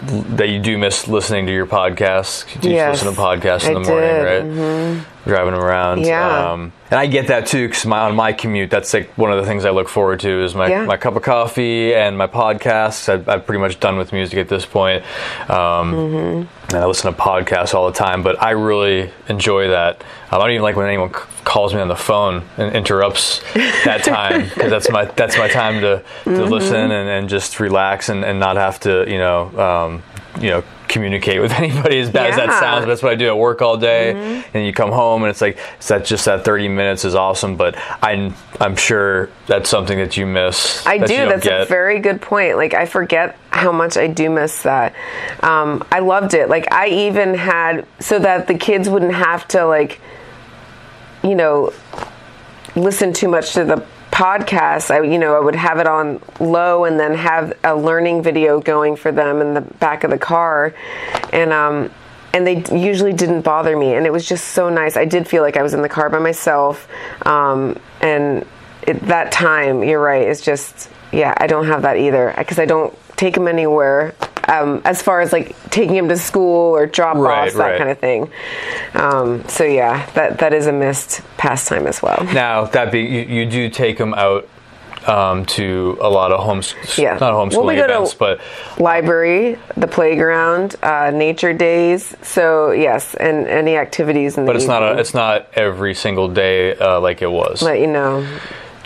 that 0.03 0.49
you 0.49 0.59
do 0.59 0.77
miss 0.77 1.07
listening 1.07 1.47
to 1.47 1.53
your 1.53 1.67
podcasts. 1.67 2.65
You 2.65 2.73
yes, 2.73 3.05
listen 3.05 3.15
to 3.15 3.21
podcasts 3.21 3.69
in 3.69 3.75
the 3.75 3.89
morning, 3.89 4.09
did. 4.09 4.25
right? 4.25 4.43
Mm-hmm. 4.43 5.31
Driving 5.31 5.55
them 5.55 5.63
around. 5.63 6.05
Yeah. 6.05 6.51
Um, 6.51 6.73
and 6.93 7.01
I 7.01 7.07
get 7.07 7.29
that 7.29 7.47
too 7.47 7.69
because 7.69 7.87
on 7.87 8.15
my 8.15 8.35
commute, 8.35 8.69
that's 8.69 8.93
like 8.93 9.17
one 9.17 9.33
of 9.33 9.39
the 9.39 9.47
things 9.47 9.65
I 9.65 9.71
look 9.71 9.89
forward 9.89 10.21
to 10.21 10.45
is 10.45 10.55
my, 10.55 10.69
yeah. 10.69 10.85
my 10.85 10.99
cup 10.99 11.17
of 11.17 11.23
coffee 11.23 11.95
and 11.95 12.19
my 12.19 12.27
podcasts. 12.27 13.09
I, 13.09 13.33
am 13.33 13.43
pretty 13.45 13.61
much 13.61 13.81
done 13.81 13.97
with 13.97 14.13
music 14.13 14.39
at 14.39 14.51
this 14.51 14.67
point. 14.67 15.03
Um, 15.49 15.95
mm-hmm. 15.95 16.75
And 16.75 16.85
I 16.85 16.85
listen 16.85 17.11
to 17.11 17.19
podcasts 17.19 17.73
all 17.73 17.87
the 17.87 17.97
time, 17.97 18.23
but 18.23 18.43
I 18.43 18.51
really 18.51 19.11
enjoy 19.27 19.69
that. 19.69 20.05
I 20.31 20.37
don't 20.37 20.51
even 20.51 20.61
like 20.61 20.77
when 20.77 20.87
anyone 20.87 21.15
c- 21.15 21.21
calls 21.45 21.73
me 21.73 21.81
on 21.81 21.89
the 21.89 21.97
phone 21.97 22.47
and 22.59 22.77
interrupts 22.77 23.41
that 23.87 24.05
time 24.05 24.45
because 24.45 24.71
that's 24.71 24.91
my 24.91 25.07
that's 25.07 25.39
my 25.39 25.49
time 25.49 25.81
to, 25.81 26.05
to 26.25 26.31
mm-hmm. 26.31 26.53
listen 26.53 26.91
and, 26.91 27.09
and 27.09 27.29
just 27.31 27.59
relax 27.59 28.11
and, 28.11 28.23
and 28.23 28.39
not 28.39 28.57
have 28.57 28.79
to 28.81 29.11
you 29.11 29.17
know 29.17 29.59
um, 29.59 30.03
you 30.43 30.51
know 30.51 30.65
communicate 30.93 31.41
with 31.41 31.53
anybody 31.63 31.99
as 31.99 32.11
bad 32.11 32.25
yeah. 32.25 32.31
as 32.31 32.37
that 32.37 32.61
sounds 32.61 32.83
but 32.83 32.89
that's 32.89 33.03
what 33.03 33.13
i 33.13 33.15
do 33.15 33.27
at 33.27 33.37
work 33.37 33.63
all 33.63 33.77
day 33.77 34.13
mm-hmm. 34.15 34.57
and 34.57 34.67
you 34.67 34.73
come 34.73 34.93
home 34.93 35.23
and 35.23 35.31
it's 35.31 35.41
like 35.41 35.59
it's 35.77 35.89
that 35.89 36.05
just 36.05 36.25
that 36.27 36.45
30 36.45 36.69
minutes 36.69 37.05
is 37.05 37.15
awesome 37.15 37.57
but 37.57 37.75
i'm 38.03 38.35
i'm 38.61 38.77
sure 38.77 39.31
that's 39.47 39.69
something 39.69 39.99
that 39.99 40.17
you 40.17 40.27
miss 40.27 40.87
i 40.87 40.99
that 40.99 41.09
do 41.09 41.17
that's 41.17 41.45
get. 41.45 41.63
a 41.63 41.65
very 41.67 41.99
good 41.99 42.21
point 42.21 42.57
like 42.57 42.75
i 42.75 42.85
forget 42.85 43.39
how 43.51 43.73
much 43.73 43.97
i 43.97 44.07
do 44.07 44.29
miss 44.29 44.63
that 44.63 44.95
um, 45.41 45.83
i 45.91 45.99
loved 45.99 46.35
it 46.35 46.49
like 46.49 46.71
i 46.73 46.89
even 46.89 47.35
had 47.35 47.87
so 47.99 48.19
that 48.19 48.47
the 48.47 48.55
kids 48.55 48.89
wouldn't 48.89 49.15
have 49.15 49.49
to 49.49 49.65
like 49.65 50.01
you 51.25 51.35
know 51.35 51.73
listen 52.77 53.13
too 53.13 53.29
much 53.29 53.53
to 53.53 53.65
the 53.65 53.85
podcasts, 54.13 54.91
I 54.91 55.03
you 55.03 55.19
know 55.19 55.35
I 55.35 55.41
would 55.41 55.57
have 55.57 55.79
it 55.79 55.89
on 55.89 56.23
low 56.39 56.85
and 56.85 57.01
then 57.01 57.15
have 57.15 57.59
a 57.65 57.75
learning 57.75 58.23
video 58.23 58.61
going 58.61 58.95
for 58.95 59.11
them 59.11 59.41
in 59.41 59.55
the 59.55 59.63
back 59.63 60.05
of 60.05 60.11
the 60.11 60.19
car, 60.19 60.75
and 61.33 61.53
um, 61.53 61.91
and 62.33 62.47
they 62.47 62.63
usually 62.73 63.15
didn't 63.15 63.41
bother 63.41 63.77
me, 63.77 63.95
and 63.95 64.07
it 64.07 64.13
was 64.13 64.29
just 64.29 64.49
so 64.49 64.69
nice. 64.69 64.97
I 64.97 65.07
did 65.07 65.27
feel 65.27 65.43
like 65.43 65.57
I 65.57 65.63
was 65.63 65.75
in 65.75 65.83
the 65.83 65.89
car 65.89 66.11
by 66.11 66.19
myself, 66.19 66.87
um, 67.27 67.79
and 68.01 68.47
it, 68.87 69.01
that 69.07 69.33
time, 69.33 69.83
you're 69.83 70.01
right, 70.01 70.29
is 70.29 70.41
just 70.41 70.91
yeah. 71.11 71.35
I 71.37 71.47
don't 71.47 71.67
have 71.67 71.83
that 71.83 71.97
either 71.97 72.33
because 72.37 72.59
I 72.59 72.67
don't 72.67 72.97
take 73.17 73.35
them 73.35 73.49
anywhere 73.49 74.15
um, 74.49 74.83
as 74.85 75.03
far 75.03 75.21
as 75.21 75.33
like 75.33 75.57
taking 75.71 75.97
him 75.97 76.09
to 76.09 76.17
school 76.17 76.75
or 76.75 76.87
drop 76.87 77.17
right, 77.17 77.47
offs, 77.47 77.55
that 77.55 77.63
right. 77.63 77.79
kind 77.79 77.91
of 77.91 77.99
thing. 77.99 78.31
Um, 78.95 79.49
so 79.49 79.65
yeah, 79.65 80.07
that 80.15 80.39
that 80.39 80.53
is 80.53 80.67
a 80.67 80.73
missed 80.73 81.23
pastime 81.37 81.87
as 81.87 82.03
well. 82.03 82.25
Now 82.33 82.65
that 82.67 82.93
be 82.93 83.01
you, 83.01 83.23
you 83.23 83.47
do 83.47 83.69
take 83.69 83.99
him 83.99 84.15
out 84.15 84.49
um, 85.07 85.45
to 85.47 85.99
a 86.01 86.09
lot 86.09 86.33
of 86.33 86.45
homes, 86.45 86.75
yeah. 86.97 87.19
not 87.19 87.35
homeschooling 87.35 87.57
well, 87.57 87.67
we 87.67 87.81
events, 87.81 88.15
but 88.15 88.41
library, 88.79 89.59
the 89.77 89.89
playground, 89.89 90.77
uh, 90.83 91.11
nature 91.11 91.53
days. 91.53 92.15
So 92.23 92.71
yes, 92.73 93.15
and 93.15 93.47
any 93.47 93.77
activities 93.77 94.39
in 94.39 94.45
the. 94.45 94.49
But 94.49 94.57
it's 94.57 94.65
evening. 94.65 94.81
not 94.81 94.97
a, 94.97 95.01
it's 95.01 95.15
not 95.15 95.49
every 95.55 95.95
single 95.95 96.29
day 96.29 96.77
uh, 96.77 97.01
like 97.01 97.23
it 97.23 97.31
was. 97.31 97.63
Let 97.63 97.81
you 97.81 97.89
know 97.89 98.27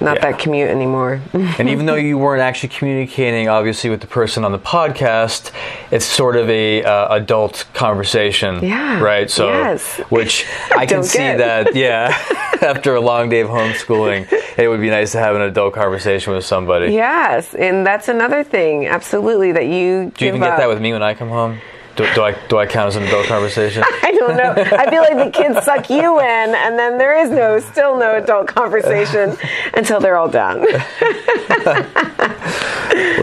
not 0.01 0.17
yeah. 0.17 0.31
that 0.31 0.39
commute 0.39 0.69
anymore. 0.69 1.21
and 1.33 1.69
even 1.69 1.87
though 1.87 1.95
you 1.95 2.19
weren't 2.19 2.43
actually 2.43 2.69
communicating, 2.71 3.49
obviously, 3.49 3.91
with 3.91 4.01
the 4.01 4.07
person 4.07 4.45
on 4.45 4.53
the 4.53 4.59
podcast, 4.59 5.53
it's 5.91 6.05
sort 6.05 6.37
of 6.37 6.49
a 6.51 6.83
uh, 6.85 7.15
adult 7.15 7.67
conversation, 7.75 8.63
yeah, 8.65 9.01
right? 9.01 9.31
So, 9.31 9.49
yes. 9.49 9.99
which 10.11 10.47
I 10.75 10.87
can 10.87 11.03
see 11.03 11.19
that, 11.19 11.75
yeah. 11.75 12.17
after 12.63 12.95
a 12.95 13.01
long 13.01 13.29
day 13.29 13.41
of 13.41 13.49
homeschooling, 13.49 14.31
it 14.57 14.69
would 14.69 14.81
be 14.81 14.91
nice 14.91 15.13
to 15.13 15.19
have 15.19 15.37
an 15.37 15.43
adult 15.43 15.75
conversation 15.75 16.33
with 16.33 16.45
somebody. 16.45 16.93
Yes, 16.93 17.55
and 17.55 17.87
that's 17.87 18.09
another 18.09 18.43
thing, 18.43 18.87
absolutely, 18.87 19.53
that 19.53 19.67
you. 19.67 20.13
Do 20.17 20.25
you 20.25 20.29
even 20.31 20.43
up. 20.43 20.51
get 20.51 20.57
that 20.59 20.69
with 20.69 20.81
me 20.81 20.93
when 20.93 21.03
I 21.03 21.15
come 21.15 21.29
home? 21.29 21.61
Do, 21.97 22.07
do, 22.15 22.23
I 22.23 22.33
do 22.49 22.59
I 22.59 22.67
count 22.67 22.89
as 22.89 22.97
an 22.97 23.05
adult 23.05 23.27
conversation? 23.27 23.83
I 24.03 24.13
don't 24.13 24.37
know. 24.37 24.53
I 24.55 24.91
feel 24.91 25.01
like 25.01 25.17
the 25.17 25.31
kids 25.31 25.65
suck 25.65 25.89
you 25.89 26.21
in, 26.21 26.55
and 26.55 26.79
then 26.79 26.99
there 26.99 27.19
is 27.19 27.31
no, 27.31 27.59
still 27.59 27.97
no 27.99 28.17
adult 28.17 28.49
conversation 28.49 29.35
until 29.73 29.99
they're 29.99 30.17
all 30.17 30.29
done. 30.29 30.61
well, 30.61 31.85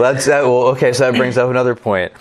that's 0.00 0.26
that. 0.26 0.42
Well, 0.42 0.66
okay, 0.68 0.92
so 0.92 1.10
that 1.10 1.16
brings 1.16 1.38
up 1.38 1.48
another 1.48 1.76
point. 1.76 2.12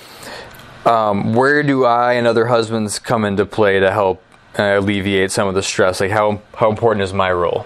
Um, 0.85 1.33
where 1.33 1.63
do 1.63 1.85
I 1.85 2.13
and 2.13 2.27
other 2.27 2.45
husbands 2.45 2.99
come 2.99 3.25
into 3.25 3.47
play 3.47 3.79
to 3.79 3.91
help 3.91 4.21
uh, 4.59 4.77
alleviate 4.77 5.31
some 5.31 5.47
of 5.47 5.55
the 5.55 5.63
stress? 5.63 5.99
Like, 5.99 6.11
how 6.11 6.39
how 6.53 6.69
important 6.69 7.01
is 7.01 7.13
my 7.13 7.31
role? 7.31 7.65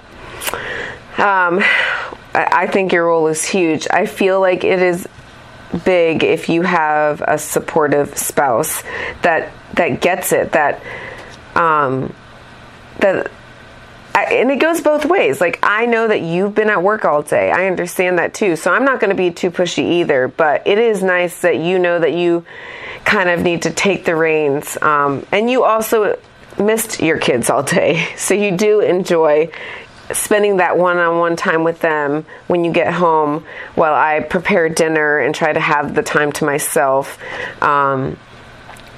Um, 1.18 1.62
I 2.34 2.68
think 2.68 2.94
your 2.94 3.08
role 3.08 3.28
is 3.28 3.44
huge. 3.44 3.86
I 3.92 4.06
feel 4.06 4.40
like 4.40 4.64
it 4.64 4.82
is 4.82 5.08
big 5.84 6.24
if 6.24 6.50
you 6.50 6.62
have 6.62 7.22
a 7.22 7.38
supportive 7.38 8.18
spouse 8.18 8.84
that 9.22 9.52
that 9.74 10.02
gets 10.02 10.32
it 10.32 10.54
that 10.54 10.82
um 11.56 12.14
that 13.00 13.30
and 14.18 14.52
it 14.52 14.60
goes 14.60 14.82
both 14.82 15.06
ways. 15.06 15.40
Like 15.40 15.60
I 15.62 15.86
know 15.86 16.08
that 16.08 16.22
you've 16.22 16.56
been 16.56 16.70
at 16.70 16.82
work 16.82 17.06
all 17.06 17.22
day. 17.22 17.52
I 17.52 17.68
understand 17.68 18.18
that 18.20 18.34
too. 18.34 18.56
So 18.56 18.74
I'm 18.74 18.84
not 18.84 19.00
going 19.00 19.10
to 19.12 19.16
be 19.16 19.32
too 19.32 19.52
pushy 19.52 19.84
either. 20.00 20.28
But 20.28 20.66
it 20.66 20.80
is 20.80 21.04
nice 21.04 21.42
that 21.42 21.58
you 21.58 21.78
know 21.78 22.00
that 22.00 22.14
you 22.14 22.46
kind 23.06 23.30
of 23.30 23.42
need 23.42 23.64
to 23.64 23.72
take 23.72 24.06
the 24.06 24.16
reins. 24.16 24.78
Um, 24.82 25.26
and 25.32 25.50
you 25.50 25.64
also 25.64 26.18
missed 26.60 27.00
your 27.00 27.20
kids 27.20 27.50
all 27.50 27.64
day, 27.64 28.08
so 28.18 28.34
you 28.34 28.58
do 28.58 28.80
enjoy 28.80 29.50
spending 30.14 30.58
that 30.58 30.78
one-on-one 30.78 31.36
time 31.36 31.64
with 31.64 31.80
them 31.80 32.26
when 32.48 32.64
you 32.64 32.72
get 32.72 32.94
home 32.94 33.46
while 33.76 33.94
I 33.94 34.22
prepare 34.22 34.70
dinner 34.70 35.20
and 35.20 35.36
try 35.36 35.52
to 35.52 35.60
have 35.60 35.96
the 35.96 36.04
time 36.04 36.32
to 36.34 36.46
myself. 36.46 37.22
Um, 37.62 38.18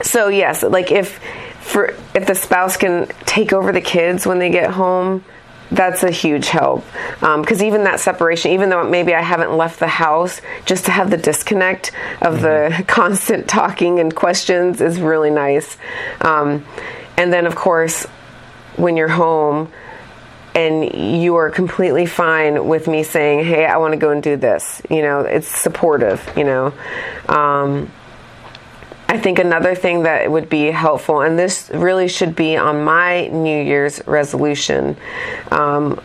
so 0.02 0.28
yes, 0.28 0.64
like 0.64 0.92
if 0.92 1.20
for 1.62 1.96
if 2.16 2.26
the 2.26 2.36
spouse 2.36 2.78
can 2.78 3.08
take 3.26 3.54
over 3.54 3.72
the 3.72 3.82
kids 3.82 4.26
when 4.26 4.40
they 4.40 4.50
get 4.50 4.72
home, 4.72 5.24
that's 5.72 6.04
a 6.04 6.12
huge 6.12 6.48
help. 6.48 6.84
Because 7.20 7.62
even 7.62 7.84
that 7.84 8.00
separation 8.00 8.52
even 8.52 8.70
though 8.70 8.88
maybe 8.88 9.14
i 9.14 9.22
haven't 9.22 9.56
left 9.56 9.80
the 9.80 9.88
house 9.88 10.42
just 10.66 10.86
to 10.86 10.92
have 10.92 11.10
the 11.10 11.18
disconnect 11.18 11.92
of 12.22 12.42
the 12.42 12.84
constant 12.88 13.48
talking 13.48 14.00
and 14.00 14.16
questions 14.16 14.82
is 14.82 15.00
really 15.00 15.32
nice. 15.32 15.78
Um, 16.22 16.66
and 17.18 17.34
then 17.34 17.46
of 17.46 17.56
course 17.56 18.06
when 18.78 18.96
you're 18.96 19.10
home 19.10 19.72
and 20.56 21.22
you 21.22 21.36
are 21.36 21.50
completely 21.50 22.06
fine 22.06 22.68
with 22.68 22.88
me 22.88 23.04
saying 23.04 23.46
hey 23.46 23.66
i 23.66 23.78
want 23.78 23.94
to 23.94 23.98
go 23.98 24.10
and 24.10 24.24
do 24.24 24.36
this 24.36 24.82
you 24.90 25.02
know 25.02 25.22
it's 25.22 25.48
supportive 25.48 26.28
you 26.36 26.44
know 26.44 26.74
um, 27.28 27.92
I 29.12 29.18
think 29.18 29.40
another 29.40 29.74
thing 29.74 30.04
that 30.04 30.30
would 30.32 30.50
be 30.50 30.66
helpful, 30.70 31.22
and 31.22 31.38
this 31.38 31.72
really 31.74 32.08
should 32.08 32.36
be 32.36 32.56
on 32.58 32.84
my 32.84 33.26
New 33.30 33.64
Year's 33.64 34.06
resolution, 34.06 34.96
um, 35.50 36.00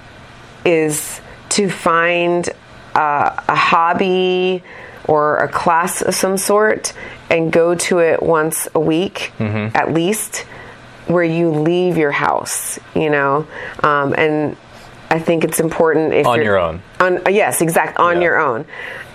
is 0.64 1.20
to 1.50 1.68
find 1.68 2.48
uh, 2.94 3.42
a 3.46 3.54
hobby 3.54 4.62
or 5.04 5.36
a 5.36 5.48
class 5.48 6.00
of 6.00 6.14
some 6.14 6.38
sort 6.38 6.94
and 7.28 7.52
go 7.52 7.74
to 7.74 7.98
it 7.98 8.22
once 8.22 8.68
a 8.74 8.80
week 8.80 9.32
Mm-hmm. 9.38 9.76
at 9.76 9.92
least 9.92 10.46
where 11.06 11.24
you 11.24 11.50
leave 11.50 11.96
your 11.96 12.10
house 12.12 12.78
you 12.94 13.10
know? 13.10 13.46
Um, 13.82 14.14
and 14.16 14.56
i 15.10 15.18
think 15.18 15.44
it's 15.44 15.60
important 15.60 16.12
if 16.14 16.26
On 16.26 16.42
your 16.42 16.58
own. 16.58 16.82
on 17.00 17.20
yes 17.30 17.60
exact 17.60 17.98
on 17.98 18.16
Yeah. 18.16 18.22
your 18.22 18.38
own. 18.40 18.64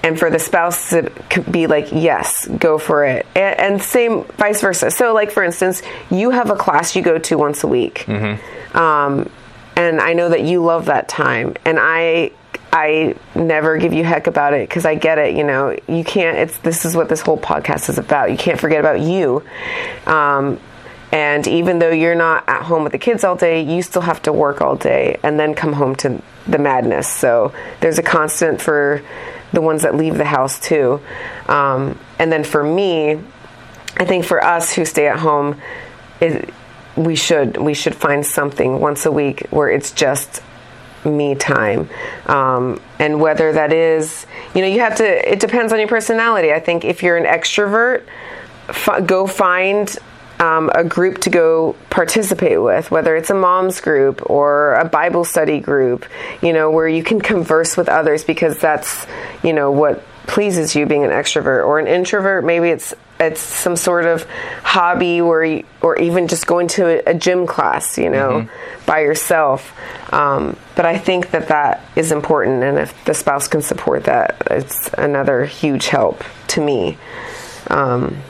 And 0.02 0.18
for 0.18 0.30
the 0.30 0.40
spouse 0.40 0.92
to 0.92 1.12
be 1.52 1.68
like 1.68 1.88
yes 1.92 2.48
go 2.48 2.78
for 2.78 3.04
it. 3.06 3.26
And, 3.36 3.60
and 3.60 3.82
same 3.82 4.24
vice 4.38 4.62
versa. 4.62 4.92
So 4.92 5.14
like 5.14 5.32
for 5.32 5.44
instance 5.44 5.82
you 6.10 6.30
have 6.30 6.50
a 6.52 6.56
class 6.56 6.96
you 6.96 7.02
go 7.02 7.18
to 7.18 7.38
once 7.38 7.64
a 7.64 7.68
week. 7.68 8.08
Um, 8.76 9.30
and 9.76 10.00
i 10.02 10.14
know 10.14 10.30
that 10.30 10.42
you 10.44 10.64
love 10.64 10.86
that 10.86 11.10
time. 11.10 11.56
And 11.66 11.78
i 11.82 12.32
i 12.72 13.16
never 13.36 13.78
give 13.78 13.94
you 13.94 14.04
heck 14.04 14.28
about 14.28 14.54
it 14.54 14.70
because 14.70 14.86
i 14.86 14.94
get 14.96 15.18
it 15.18 15.36
you 15.36 15.44
know? 15.44 15.76
You 15.88 16.04
can't 16.04 16.38
it's 16.38 16.58
this 16.60 16.86
is 16.86 16.96
what 16.96 17.10
this 17.10 17.20
whole 17.22 17.38
podcast 17.38 17.90
is 17.90 17.98
about. 17.98 18.32
You 18.32 18.38
can't 18.38 18.60
forget 18.60 18.80
about 18.80 19.00
you. 19.02 19.44
Um, 20.06 20.60
and 21.12 21.48
even 21.48 21.80
though 21.80 21.92
you're 21.92 22.16
not 22.16 22.44
at 22.48 22.64
home 22.64 22.84
with 22.84 22.92
the 22.92 23.00
kids 23.00 23.24
all 23.24 23.36
day, 23.36 23.62
you 23.62 23.82
still 23.82 24.04
have 24.04 24.22
to 24.24 24.34
work 24.34 24.62
all 24.62 24.76
day 24.76 25.20
and 25.24 25.40
then 25.40 25.56
come 25.56 25.74
home 25.74 25.96
to 25.98 26.22
the 26.48 26.60
madness. 26.60 27.08
So 27.08 27.54
there's 27.82 27.98
a 27.98 28.04
constant 28.04 28.62
for 28.62 29.02
the 29.52 29.62
ones 29.62 29.82
that 29.82 29.96
leave 29.96 30.18
the 30.18 30.26
house 30.26 30.60
too. 30.60 31.02
Um, 31.48 31.98
and 32.20 32.32
then 32.32 32.44
for 32.44 32.64
me, 32.64 33.20
I 33.98 34.06
think 34.06 34.26
for 34.26 34.44
us 34.44 34.74
who 34.74 34.86
stay 34.86 35.08
at 35.08 35.20
home, 35.20 35.60
it, 36.22 36.54
we 36.96 37.16
should 37.16 37.58
we 37.58 37.74
should 37.74 37.96
find 37.96 38.26
something 38.26 38.80
once 38.80 39.06
a 39.06 39.12
week 39.12 39.48
where 39.50 39.70
it's 39.70 39.92
just 39.92 40.44
me 41.06 41.34
time 41.34 41.90
um, 42.26 42.80
and 43.00 43.22
whether 43.22 43.54
that 43.54 43.72
is 43.72 44.26
you 44.54 44.62
know 44.62 44.68
you 44.68 44.82
have 44.82 44.98
to 44.98 45.32
it 45.32 45.40
depends 45.40 45.72
on 45.72 45.80
your 45.80 45.88
personality 45.88 46.52
i 46.52 46.60
think 46.60 46.84
if 46.84 47.02
you're 47.02 47.16
an 47.16 47.24
extrovert 47.24 48.04
f- 48.68 49.06
go 49.06 49.26
find 49.26 49.98
um, 50.40 50.72
a 50.74 50.84
group 50.84 51.20
to 51.20 51.30
go 51.30 51.76
participate 51.90 52.62
with, 52.62 52.90
whether 52.92 53.16
it's 53.16 53.30
a 53.30 53.36
mom's 53.36 53.82
group 53.82 54.30
or 54.30 54.76
a 54.76 54.86
Bible 54.86 55.26
study 55.26 55.60
group, 55.60 56.06
you 56.42 56.54
know, 56.54 56.72
where 56.72 56.88
you 56.88 57.04
can 57.04 57.20
converse 57.20 57.76
with 57.76 57.90
others 57.90 58.24
because 58.24 58.58
that's, 58.58 59.06
you 59.44 59.54
know, 59.54 59.72
what 59.72 60.04
pleases 60.28 60.76
you 60.76 60.86
being 60.86 61.04
an 61.04 61.10
extrovert 61.10 61.66
or 61.66 61.80
an 61.80 61.88
introvert. 61.88 62.46
Maybe 62.46 62.70
it's 62.70 62.94
it's 63.20 63.42
some 63.42 63.76
sort 63.76 64.06
of 64.06 64.26
hobby 64.64 65.16
you, 65.16 65.26
or 65.82 66.00
even 66.00 66.30
just 66.30 66.48
going 66.48 66.70
to 66.70 66.86
a, 66.86 67.12
a 67.12 67.14
gym 67.14 67.46
class, 67.48 67.98
you 67.98 68.10
know, 68.10 68.48
by 68.86 69.02
yourself. 69.02 69.74
Um, 70.14 70.56
but 70.76 70.86
I 70.86 70.98
think 70.98 71.32
that 71.32 71.50
that 71.50 71.84
is 71.98 72.14
important, 72.14 72.64
and 72.64 72.78
if 72.78 73.04
the 73.04 73.14
spouse 73.14 73.50
can 73.50 73.62
support 73.62 74.06
that, 74.06 74.42
it's 74.50 74.90
another 74.98 75.44
huge 75.44 75.88
help 75.88 76.24
to 76.48 76.62
me. 76.62 76.98
Um, 77.68 78.22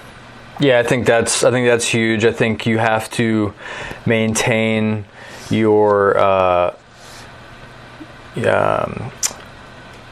Yeah, 0.59 0.79
I 0.79 0.83
think 0.83 1.05
that's 1.05 1.43
I 1.43 1.51
think 1.51 1.67
that's 1.67 1.87
huge. 1.87 2.25
I 2.25 2.31
think 2.31 2.65
you 2.65 2.77
have 2.77 3.09
to 3.11 3.53
maintain 4.05 5.05
your 5.49 6.17
uh, 6.17 6.75
um, 8.45 9.11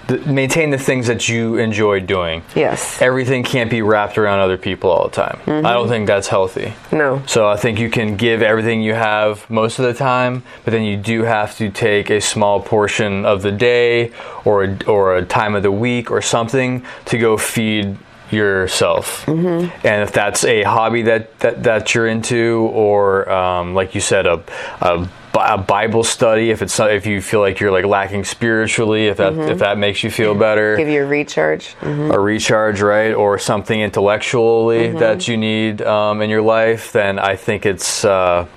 the, 0.07 0.17
maintain 0.19 0.69
the 0.69 0.77
things 0.77 1.07
that 1.07 1.27
you 1.27 1.57
enjoy 1.57 1.99
doing. 1.99 2.43
yes. 2.55 3.01
Everything 3.01 3.43
can't 3.43 3.69
be 3.69 3.81
wrapped 3.81 4.17
around 4.17 4.39
other 4.39 4.57
people 4.57 4.89
all 4.89 5.09
the 5.09 5.13
time. 5.13 5.39
I 5.47 5.73
don't 5.73 5.89
think 5.89 6.07
that's 6.07 6.29
healthy. 6.29 6.73
No. 6.91 7.21
So 7.27 7.47
I 7.49 7.57
think 7.57 7.77
you 7.77 7.89
can 7.89 8.15
give 8.15 8.41
everything 8.41 8.81
you 8.81 8.93
have 8.93 9.47
most 9.49 9.79
of 9.79 9.85
the 9.85 9.93
time, 9.93 10.43
but 10.63 10.71
then 10.71 10.83
you 10.83 10.95
do 10.95 11.23
have 11.23 11.57
to 11.57 11.69
take 11.69 12.09
a 12.09 12.21
small 12.21 12.61
portion 12.61 13.25
of 13.25 13.41
the 13.41 13.51
day 13.51 14.13
or 14.45 14.63
a, 14.63 14.85
or 14.85 15.17
a 15.17 15.25
time 15.25 15.55
of 15.55 15.63
the 15.63 15.71
week 15.71 16.09
or 16.09 16.21
something 16.21 16.85
to 17.05 17.17
go 17.17 17.37
feed 17.37 17.97
yourself. 18.31 19.25
Mm-hmm. 19.25 19.87
And 19.87 20.03
if 20.03 20.11
that's 20.11 20.43
a 20.43 20.63
hobby 20.63 21.03
that, 21.03 21.39
that, 21.39 21.63
that 21.63 21.95
you're 21.95 22.07
into, 22.07 22.69
or 22.73 23.29
um, 23.31 23.73
like 23.73 23.95
you 23.95 24.01
said, 24.01 24.25
a, 24.25 24.43
a 24.81 25.07
a 25.39 25.57
Bible 25.57 26.03
study, 26.03 26.49
if 26.49 26.61
it's 26.61 26.79
if 26.79 27.05
you 27.05 27.21
feel 27.21 27.39
like 27.39 27.59
you're 27.59 27.71
like 27.71 27.85
lacking 27.85 28.23
spiritually, 28.23 29.07
if 29.07 29.17
that 29.17 29.33
if 29.33 29.59
that 29.59 29.77
makes 29.77 30.03
you 30.03 30.09
feel 30.09 30.33
better, 30.33 30.75
Give 30.77 30.87
you 30.87 31.03
a 31.03 31.05
recharge. 31.05 31.75
a 31.81 32.19
recharge, 32.19 32.81
right, 32.81 33.13
or 33.13 33.37
something 33.37 33.79
intellectually 33.79 34.91
that 34.93 35.27
you 35.27 35.37
need 35.37 35.81
um, 35.81 36.21
in 36.21 36.29
your 36.29 36.41
life, 36.41 36.91
then 36.91 37.19
I 37.19 37.35
think 37.35 37.65
it's. 37.65 38.03
Uh, 38.03 38.47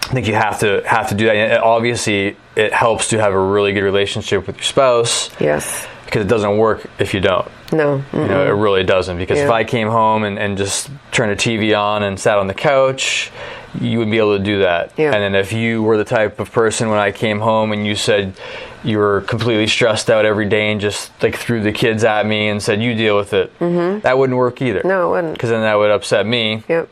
I 0.00 0.12
think 0.12 0.26
you 0.26 0.34
have 0.34 0.60
to 0.60 0.82
have 0.86 1.08
to 1.10 1.14
do 1.14 1.26
that. 1.26 1.36
And 1.36 1.58
obviously, 1.58 2.36
it 2.56 2.72
helps 2.72 3.08
to 3.08 3.18
have 3.20 3.34
a 3.34 3.38
really 3.38 3.72
good 3.72 3.82
relationship 3.82 4.46
with 4.46 4.56
your 4.56 4.64
spouse 4.64 5.30
Yes. 5.38 5.86
Because 6.08 6.24
it 6.24 6.28
doesn't 6.28 6.56
work 6.56 6.86
if 6.98 7.12
you 7.12 7.20
don't. 7.20 7.46
No. 7.70 8.02
You 8.14 8.26
know, 8.26 8.46
it 8.46 8.58
really 8.58 8.82
doesn't. 8.82 9.18
Because 9.18 9.38
if 9.38 9.50
I 9.50 9.62
came 9.62 9.88
home 9.88 10.24
and, 10.24 10.38
and 10.38 10.56
just 10.56 10.90
turned 11.12 11.32
a 11.32 11.36
TV 11.36 11.78
on 11.78 12.02
and 12.02 12.18
sat 12.18 12.38
on 12.38 12.46
the 12.46 12.54
couch, 12.54 13.30
you 13.78 13.98
wouldn't 13.98 14.10
be 14.12 14.16
able 14.16 14.38
to 14.38 14.42
do 14.42 14.60
that. 14.60 14.94
Yeah. 14.96 15.12
And 15.12 15.22
then 15.22 15.34
if 15.34 15.52
you 15.52 15.82
were 15.82 15.98
the 15.98 16.04
type 16.04 16.40
of 16.40 16.50
person 16.50 16.88
when 16.88 16.98
I 16.98 17.12
came 17.12 17.40
home 17.40 17.72
and 17.72 17.86
you 17.86 17.94
said 17.94 18.34
you 18.82 18.96
were 18.96 19.20
completely 19.22 19.66
stressed 19.66 20.08
out 20.08 20.24
every 20.24 20.48
day 20.48 20.72
and 20.72 20.80
just 20.80 21.10
like 21.22 21.36
threw 21.36 21.62
the 21.62 21.72
kids 21.72 22.04
at 22.04 22.24
me 22.24 22.48
and 22.48 22.62
said 22.62 22.80
you 22.80 22.94
deal 22.94 23.14
with 23.18 23.34
it, 23.34 23.56
mm-hmm. 23.58 24.00
that 24.00 24.16
wouldn't 24.16 24.38
work 24.38 24.62
either. 24.62 24.80
No, 24.84 25.08
it 25.08 25.16
wouldn't. 25.16 25.34
Because 25.34 25.50
then 25.50 25.60
that 25.60 25.74
would 25.74 25.90
upset 25.90 26.26
me. 26.26 26.64
Yep. 26.68 26.88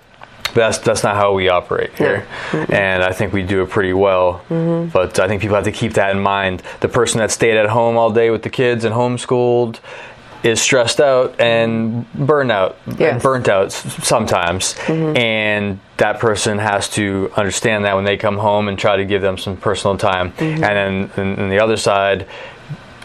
That's 0.56 0.78
that's 0.78 1.02
not 1.02 1.16
how 1.16 1.34
we 1.34 1.48
operate 1.48 1.94
here, 1.96 2.26
mm-hmm. 2.50 2.72
and 2.72 3.02
I 3.02 3.12
think 3.12 3.32
we 3.32 3.42
do 3.42 3.62
it 3.62 3.70
pretty 3.70 3.92
well. 3.92 4.42
Mm-hmm. 4.48 4.88
But 4.88 5.18
I 5.20 5.28
think 5.28 5.42
people 5.42 5.54
have 5.54 5.64
to 5.64 5.72
keep 5.72 5.92
that 5.92 6.10
in 6.16 6.20
mind. 6.22 6.62
The 6.80 6.88
person 6.88 7.18
that 7.18 7.30
stayed 7.30 7.56
at 7.56 7.68
home 7.68 7.96
all 7.96 8.10
day 8.10 8.30
with 8.30 8.42
the 8.42 8.50
kids 8.50 8.84
and 8.84 8.94
homeschooled 8.94 9.80
is 10.42 10.60
stressed 10.60 11.00
out 11.00 11.38
and 11.40 12.10
burned 12.14 12.52
out, 12.52 12.78
Yes. 12.98 13.22
burnt 13.22 13.48
out 13.48 13.72
sometimes, 13.72 14.74
mm-hmm. 14.74 15.16
and 15.16 15.78
that 15.98 16.20
person 16.20 16.58
has 16.58 16.88
to 16.90 17.30
understand 17.36 17.84
that 17.84 17.94
when 17.94 18.04
they 18.04 18.16
come 18.16 18.38
home 18.38 18.68
and 18.68 18.78
try 18.78 18.96
to 18.96 19.04
give 19.04 19.22
them 19.22 19.36
some 19.38 19.56
personal 19.56 19.96
time, 19.98 20.32
mm-hmm. 20.32 20.64
and 20.64 21.10
then 21.16 21.36
and 21.38 21.52
the 21.52 21.58
other 21.58 21.76
side 21.76 22.26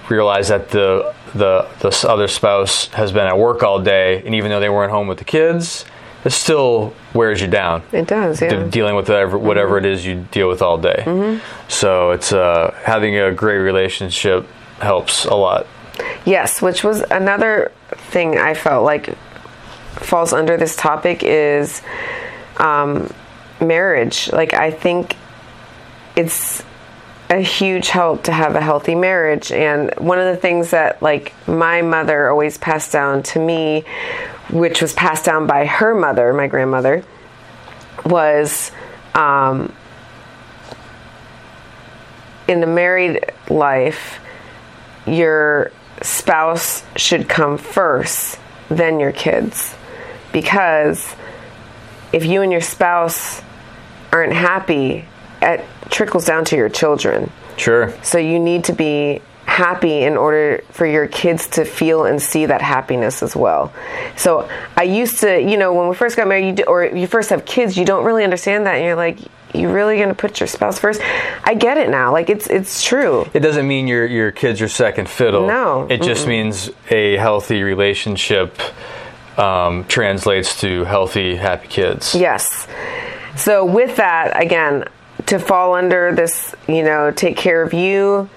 realize 0.09 0.47
that 0.49 0.69
the 0.69 1.13
the 1.33 1.67
the 1.79 2.05
other 2.07 2.27
spouse 2.27 2.87
has 2.89 3.11
been 3.11 3.27
at 3.27 3.37
work 3.37 3.63
all 3.63 3.81
day, 3.81 4.21
and 4.25 4.35
even 4.35 4.49
though 4.51 4.59
they 4.59 4.69
weren't 4.69 4.91
home 4.91 5.07
with 5.07 5.17
the 5.17 5.25
kids, 5.25 5.85
it 6.23 6.29
still 6.31 6.93
wears 7.13 7.41
you 7.41 7.47
down. 7.47 7.83
It 7.91 8.07
does. 8.07 8.41
Yeah. 8.41 8.63
dealing 8.67 8.95
with 8.95 9.09
whatever 9.09 9.37
whatever 9.37 9.77
it 9.77 9.85
is 9.85 10.05
you 10.05 10.27
deal 10.31 10.47
with 10.47 10.61
all 10.61 10.77
day. 10.77 11.39
So 11.67 12.11
it's 12.11 12.31
uh, 12.31 12.73
having 12.83 13.17
a 13.17 13.31
great 13.31 13.57
relationship 13.57 14.47
helps 14.79 15.25
a 15.25 15.35
lot. 15.35 15.67
Yes, 16.25 16.61
which 16.61 16.83
was 16.83 17.01
another 17.11 17.71
thing 17.89 18.37
I 18.37 18.53
felt 18.53 18.83
like 18.83 19.15
falls 19.95 20.33
under 20.33 20.57
this 20.57 20.75
topic 20.75 21.23
is 21.23 21.81
um, 22.57 23.11
marriage. 23.59 24.31
Like 24.31 24.53
I 24.53 24.71
think 24.71 25.15
it's 26.15 26.63
a 27.29 27.39
huge 27.39 27.87
help 27.87 28.23
to 28.23 28.31
have 28.31 28.55
a 28.55 28.61
healthy 28.61 28.93
marriage 28.93 29.53
and 29.53 29.93
one 29.97 30.19
of 30.19 30.25
the 30.25 30.35
things 30.35 30.71
that 30.71 31.01
like 31.01 31.33
my 31.47 31.81
mother 31.81 32.29
always 32.29 32.57
passed 32.57 32.91
down 32.91 33.23
to 33.23 33.39
me 33.39 33.85
which 34.51 34.81
was 34.81 34.93
passed 34.93 35.25
down 35.25 35.47
by 35.47 35.65
her 35.65 35.95
mother 35.95 36.33
my 36.33 36.47
grandmother 36.47 37.03
was 38.05 38.71
um, 39.15 39.73
in 42.47 42.59
the 42.59 42.67
married 42.67 43.25
life 43.49 44.19
your 45.05 45.71
spouse 46.01 46.83
should 46.95 47.29
come 47.29 47.57
first, 47.57 48.39
then 48.69 48.99
your 48.99 49.11
kids. 49.11 49.75
Because 50.31 51.15
if 52.13 52.25
you 52.25 52.41
and 52.41 52.51
your 52.51 52.61
spouse 52.61 53.41
aren't 54.11 54.33
happy, 54.33 55.05
it 55.41 55.65
trickles 55.89 56.25
down 56.25 56.45
to 56.45 56.55
your 56.55 56.69
children. 56.69 57.31
Sure. 57.57 57.93
So 58.03 58.17
you 58.17 58.39
need 58.39 58.65
to 58.65 58.73
be 58.73 59.21
happy 59.61 60.03
in 60.03 60.17
order 60.17 60.63
for 60.71 60.85
your 60.85 61.07
kids 61.07 61.47
to 61.47 61.65
feel 61.65 62.05
and 62.05 62.21
see 62.21 62.47
that 62.47 62.61
happiness 62.61 63.21
as 63.21 63.35
well. 63.35 63.71
So 64.17 64.49
I 64.75 64.83
used 64.83 65.19
to, 65.19 65.39
you 65.39 65.57
know, 65.57 65.73
when 65.73 65.87
we 65.87 65.95
first 65.95 66.17
got 66.17 66.27
married, 66.27 66.47
you 66.47 66.53
do, 66.53 66.63
or 66.63 66.85
you 66.85 67.07
first 67.07 67.29
have 67.29 67.45
kids, 67.45 67.77
you 67.77 67.85
don't 67.85 68.03
really 68.03 68.23
understand 68.23 68.65
that, 68.65 68.75
and 68.75 68.85
you're 68.85 68.95
like, 68.95 69.19
you 69.53 69.71
really 69.71 69.97
going 69.97 70.09
to 70.09 70.15
put 70.15 70.39
your 70.39 70.47
spouse 70.47 70.79
first? 70.79 71.01
I 71.43 71.53
get 71.53 71.77
it 71.77 71.89
now. 71.89 72.11
Like 72.11 72.29
it's 72.29 72.47
it's 72.47 72.83
true. 72.83 73.29
It 73.33 73.41
doesn't 73.41 73.67
mean 73.67 73.85
your 73.87 74.05
your 74.05 74.31
kids 74.31 74.61
are 74.61 74.69
second 74.69 75.09
fiddle. 75.09 75.45
No. 75.45 75.87
It 75.89 76.01
just 76.01 76.25
means 76.25 76.69
a 76.89 77.17
healthy 77.17 77.61
relationship 77.61 78.57
um, 79.37 79.85
translates 79.85 80.59
to 80.61 80.85
healthy, 80.85 81.35
happy 81.35 81.67
kids. 81.67 82.15
Yes. 82.15 82.67
So 83.35 83.65
with 83.65 83.97
that, 83.97 84.41
again, 84.41 84.85
to 85.27 85.39
fall 85.39 85.75
under 85.75 86.13
this, 86.15 86.55
you 86.67 86.83
know, 86.83 87.11
take 87.11 87.37
care 87.37 87.61
of 87.61 87.73
you, 87.73 88.29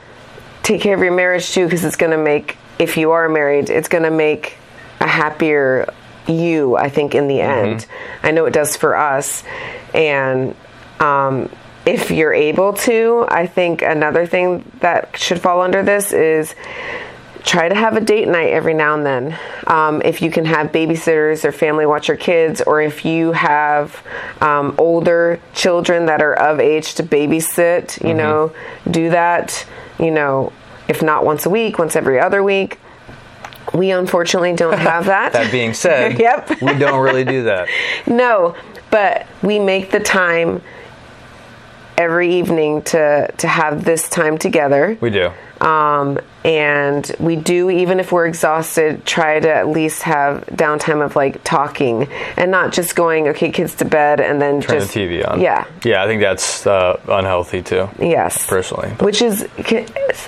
take 0.65 0.81
care 0.81 0.95
of 0.95 1.01
your 1.01 1.15
marriage 1.15 1.53
too, 1.53 1.67
because 1.67 1.85
it's 1.85 1.95
going 1.95 2.11
to 2.11 2.19
make, 2.19 2.57
if 2.81 2.97
you 2.97 3.13
are 3.13 3.29
married, 3.29 3.71
it's 3.71 3.87
going 3.87 4.03
to 4.03 4.11
make 4.11 4.57
a 4.99 5.07
happier 5.07 5.93
you, 6.27 6.75
I 6.77 6.89
think, 6.89 7.15
in 7.15 7.29
the 7.29 7.41
end. 7.43 7.87
I 8.23 8.33
know 8.33 8.47
it 8.47 8.53
does 8.53 8.77
for 8.77 8.97
us. 8.97 9.45
And 9.93 10.57
um, 10.99 11.51
if 11.85 12.11
you're 12.11 12.33
able 12.33 12.73
to, 12.73 13.27
I 13.29 13.47
think 13.47 13.83
another 13.83 14.27
thing 14.27 14.65
that 14.81 15.17
should 15.17 15.41
fall 15.41 15.61
under 15.61 15.83
this 15.83 16.13
is 16.13 16.55
try 17.43 17.69
to 17.69 17.75
have 17.75 17.95
a 17.95 18.01
date 18.01 18.27
night 18.27 18.55
every 18.55 18.73
now 18.73 18.95
and 18.95 19.05
then. 19.05 19.39
Um, 19.67 20.01
if 20.03 20.23
you 20.23 20.31
can 20.31 20.47
have 20.47 20.73
babysitters 20.73 21.45
or 21.45 21.53
family 21.53 21.85
watch 21.85 22.09
your 22.09 22.17
kids, 22.17 22.63
or 22.63 22.81
if 22.81 23.05
you 23.05 23.33
have 23.33 24.03
um, 24.41 24.75
older 24.79 25.39
children 25.53 26.07
that 26.07 26.23
are 26.23 26.33
of 26.33 26.59
age 26.59 26.95
to 26.95 27.03
babysit, 27.03 28.03
you 28.03 28.15
know, 28.15 28.55
do 28.91 29.11
that. 29.11 29.67
You 29.99 30.11
know, 30.11 30.53
if 30.89 31.03
not 31.03 31.25
once 31.25 31.47
a 31.47 31.51
week, 31.51 31.79
once 31.79 31.97
every 31.97 32.19
other 32.21 32.43
week. 32.43 32.79
We 33.73 33.91
unfortunately 33.91 34.53
don't 34.53 34.79
have 34.93 35.07
that. 35.07 35.33
That 35.33 35.51
being 35.51 35.75
said, 35.75 36.19
Yep. 36.21 36.61
we 36.61 36.75
don't 36.75 37.01
really 37.01 37.25
do 37.25 37.45
that. 37.45 37.69
No, 38.07 38.55
but 38.91 39.27
we 39.43 39.59
make 39.59 39.91
the 39.91 40.01
time 40.01 40.63
every 41.97 42.39
evening 42.39 42.83
to 42.83 43.33
to 43.39 43.49
have 43.49 43.85
this 43.85 44.09
time 44.09 44.39
together. 44.39 44.97
We 45.01 45.11
do. 45.11 45.31
Um, 45.61 46.19
and 46.45 47.11
we 47.19 47.37
do, 47.37 47.71
even 47.71 47.99
if 47.99 48.13
we're 48.13 48.27
exhausted, 48.27 49.07
try 49.07 49.41
to 49.41 49.51
at 49.51 49.69
least 49.69 50.03
have 50.03 50.45
downtime 50.47 51.03
of 51.03 51.17
like 51.17 51.43
talking 51.43 52.07
and 52.37 52.51
not 52.51 52.75
just 52.75 52.95
going, 52.95 53.29
okay, 53.29 53.51
kids 53.51 53.75
to 53.77 53.87
bed, 53.87 54.21
and 54.21 54.43
then 54.43 54.61
Turn 54.61 54.81
just 54.81 54.93
the 54.93 55.01
TV 55.01 55.27
on. 55.27 55.41
Yeah. 55.41 55.65
Yeah, 55.83 56.03
I 56.03 56.07
think 56.07 56.21
that's 56.21 56.67
uh, 56.67 57.01
unhealthy 57.09 57.63
too. 57.63 57.89
Yes. 57.99 58.47
Personally. 58.47 58.91
Which 59.01 59.23
is, 59.23 59.49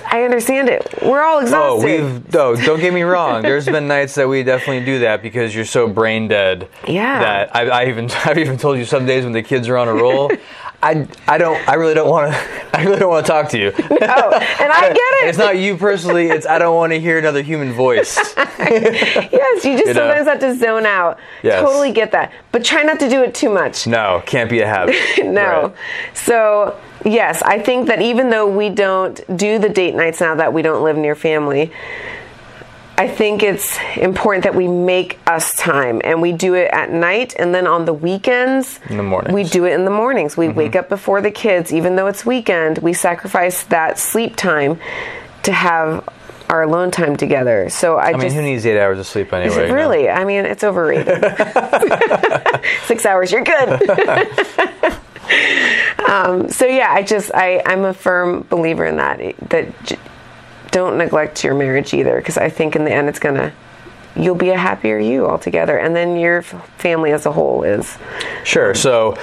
I 0.07 0.23
understand 0.23 0.69
it. 0.69 0.91
We're 1.03 1.21
all 1.21 1.39
exhausted. 1.39 1.83
Oh, 1.83 1.85
we've 1.85 2.33
no. 2.33 2.55
Don't 2.55 2.79
get 2.79 2.93
me 2.93 3.03
wrong. 3.03 3.43
There's 3.43 3.65
been 3.65 3.87
nights 3.87 4.15
that 4.15 4.27
we 4.27 4.41
definitely 4.41 4.85
do 4.85 4.99
that 4.99 5.21
because 5.21 5.53
you're 5.53 5.65
so 5.65 5.87
brain 5.87 6.27
dead. 6.29 6.67
Yeah. 6.87 7.19
That 7.19 7.55
I, 7.55 7.67
I 7.67 7.89
even 7.89 8.09
I've 8.25 8.39
even 8.39 8.57
told 8.57 8.79
you 8.79 8.85
some 8.85 9.05
days 9.05 9.23
when 9.23 9.33
the 9.33 9.43
kids 9.43 9.67
are 9.67 9.77
on 9.77 9.87
a 9.87 9.93
roll. 9.93 10.31
I, 10.83 11.07
I 11.27 11.37
don't 11.39 11.67
I 11.67 11.73
really 11.73 11.95
don't 11.95 12.09
want 12.09 12.31
to 12.31 12.39
I 12.77 12.83
really 12.83 12.99
don't 12.99 13.09
want 13.09 13.25
to 13.25 13.31
talk 13.31 13.49
to 13.49 13.57
you. 13.57 13.71
No, 13.89 14.31
and 14.31 14.71
I 14.71 14.81
get 14.93 14.97
it. 14.97 15.29
It's 15.29 15.37
not 15.37 15.57
you 15.57 15.75
personally. 15.75 16.27
It's 16.27 16.45
I 16.45 16.59
don't 16.59 16.75
want 16.75 16.93
to 16.93 16.99
hear 16.99 17.17
another 17.17 17.41
human 17.41 17.73
voice. 17.73 18.15
yes, 18.37 19.65
you 19.65 19.73
just 19.73 19.87
You 19.87 19.93
know? 19.93 19.93
sometimes 19.93 20.27
have 20.27 20.39
to 20.39 20.55
zone 20.55 20.85
out. 20.85 21.17
Yes. 21.43 21.61
Totally 21.61 21.91
get 21.91 22.11
that. 22.11 22.31
But 22.51 22.63
try 22.63 22.83
not 22.83 22.99
to 22.99 23.09
do 23.09 23.23
it 23.23 23.33
too 23.33 23.49
much. 23.49 23.87
No, 23.87 24.21
can't 24.25 24.49
be 24.49 24.59
a 24.61 24.67
habit. 24.67 24.95
no. 25.23 25.41
Right. 25.67 25.73
So, 26.13 26.79
yes, 27.05 27.41
I 27.41 27.59
think 27.59 27.87
that 27.87 28.01
even 28.01 28.29
though 28.29 28.47
we 28.47 28.69
don't 28.69 29.15
do 29.35 29.57
the 29.59 29.69
date 29.69 29.95
nights 29.95 30.21
now 30.21 30.35
that 30.35 30.53
we 30.53 30.61
don't 30.61 30.83
live 30.83 30.97
near 30.97 31.15
family, 31.15 31.71
I 32.99 33.07
think 33.07 33.43
it's 33.43 33.77
important 33.95 34.43
that 34.43 34.55
we 34.55 34.67
make 34.67 35.19
us 35.27 35.55
time 35.55 36.01
and 36.03 36.19
we 36.19 36.31
do 36.31 36.55
it 36.55 36.71
at 36.71 36.91
night 36.91 37.35
and 37.37 37.53
then 37.53 37.67
on 37.67 37.85
the 37.85 37.93
weekends. 37.93 38.79
In 38.89 38.97
the 38.97 39.03
mornings. 39.03 39.33
We 39.33 39.43
do 39.43 39.65
it 39.65 39.73
in 39.73 39.85
the 39.85 39.91
mornings. 39.91 40.35
We 40.35 40.49
wake 40.49 40.75
up 40.75 40.89
before 40.89 41.21
the 41.21 41.29
kids, 41.29 41.71
even 41.71 41.95
though 41.95 42.07
it's 42.07 42.25
weekend, 42.25 42.79
we 42.79 42.93
sacrifice 42.93 43.63
that 43.65 43.99
sleep 43.99 44.35
time 44.35 44.79
to 45.43 45.51
have 45.51 46.09
our 46.49 46.63
alone 46.63 46.89
time 46.89 47.15
together. 47.15 47.69
So 47.69 47.97
I, 47.97 48.07
I 48.07 48.11
mean, 48.13 48.21
just 48.21 48.35
who 48.35 48.41
needs 48.41 48.65
eight 48.65 48.79
hours 48.79 48.97
of 48.97 49.05
sleep 49.05 49.31
anyway? 49.31 49.51
is 49.51 49.57
it 49.57 49.61
you 49.63 49.67
know? 49.67 49.73
really? 49.75 50.09
I 50.09 50.25
mean, 50.25 50.45
it's 50.45 50.63
overrated. 50.63 51.23
Six 52.85 53.05
hours, 53.05 53.31
you're 53.31 53.43
good. 53.43 53.89
um, 56.07 56.49
so 56.49 56.65
yeah, 56.65 56.91
I 56.91 57.03
just 57.03 57.31
I 57.33 57.61
I'm 57.65 57.83
a 57.83 57.93
firm 57.93 58.45
believer 58.49 58.85
in 58.85 58.97
that. 58.97 59.19
That 59.49 59.99
don't 60.71 60.97
neglect 60.97 61.43
your 61.43 61.53
marriage 61.53 61.93
either, 61.93 62.17
because 62.17 62.37
I 62.37 62.49
think 62.49 62.75
in 62.75 62.85
the 62.85 62.91
end 62.91 63.09
it's 63.09 63.19
gonna 63.19 63.53
you'll 64.15 64.35
be 64.35 64.49
a 64.49 64.57
happier 64.57 64.97
you 64.97 65.27
altogether, 65.27 65.77
and 65.77 65.95
then 65.95 66.17
your 66.17 66.41
family 66.41 67.11
as 67.11 67.25
a 67.25 67.31
whole 67.31 67.63
is. 67.63 67.97
Sure. 68.43 68.73
So, 68.73 69.17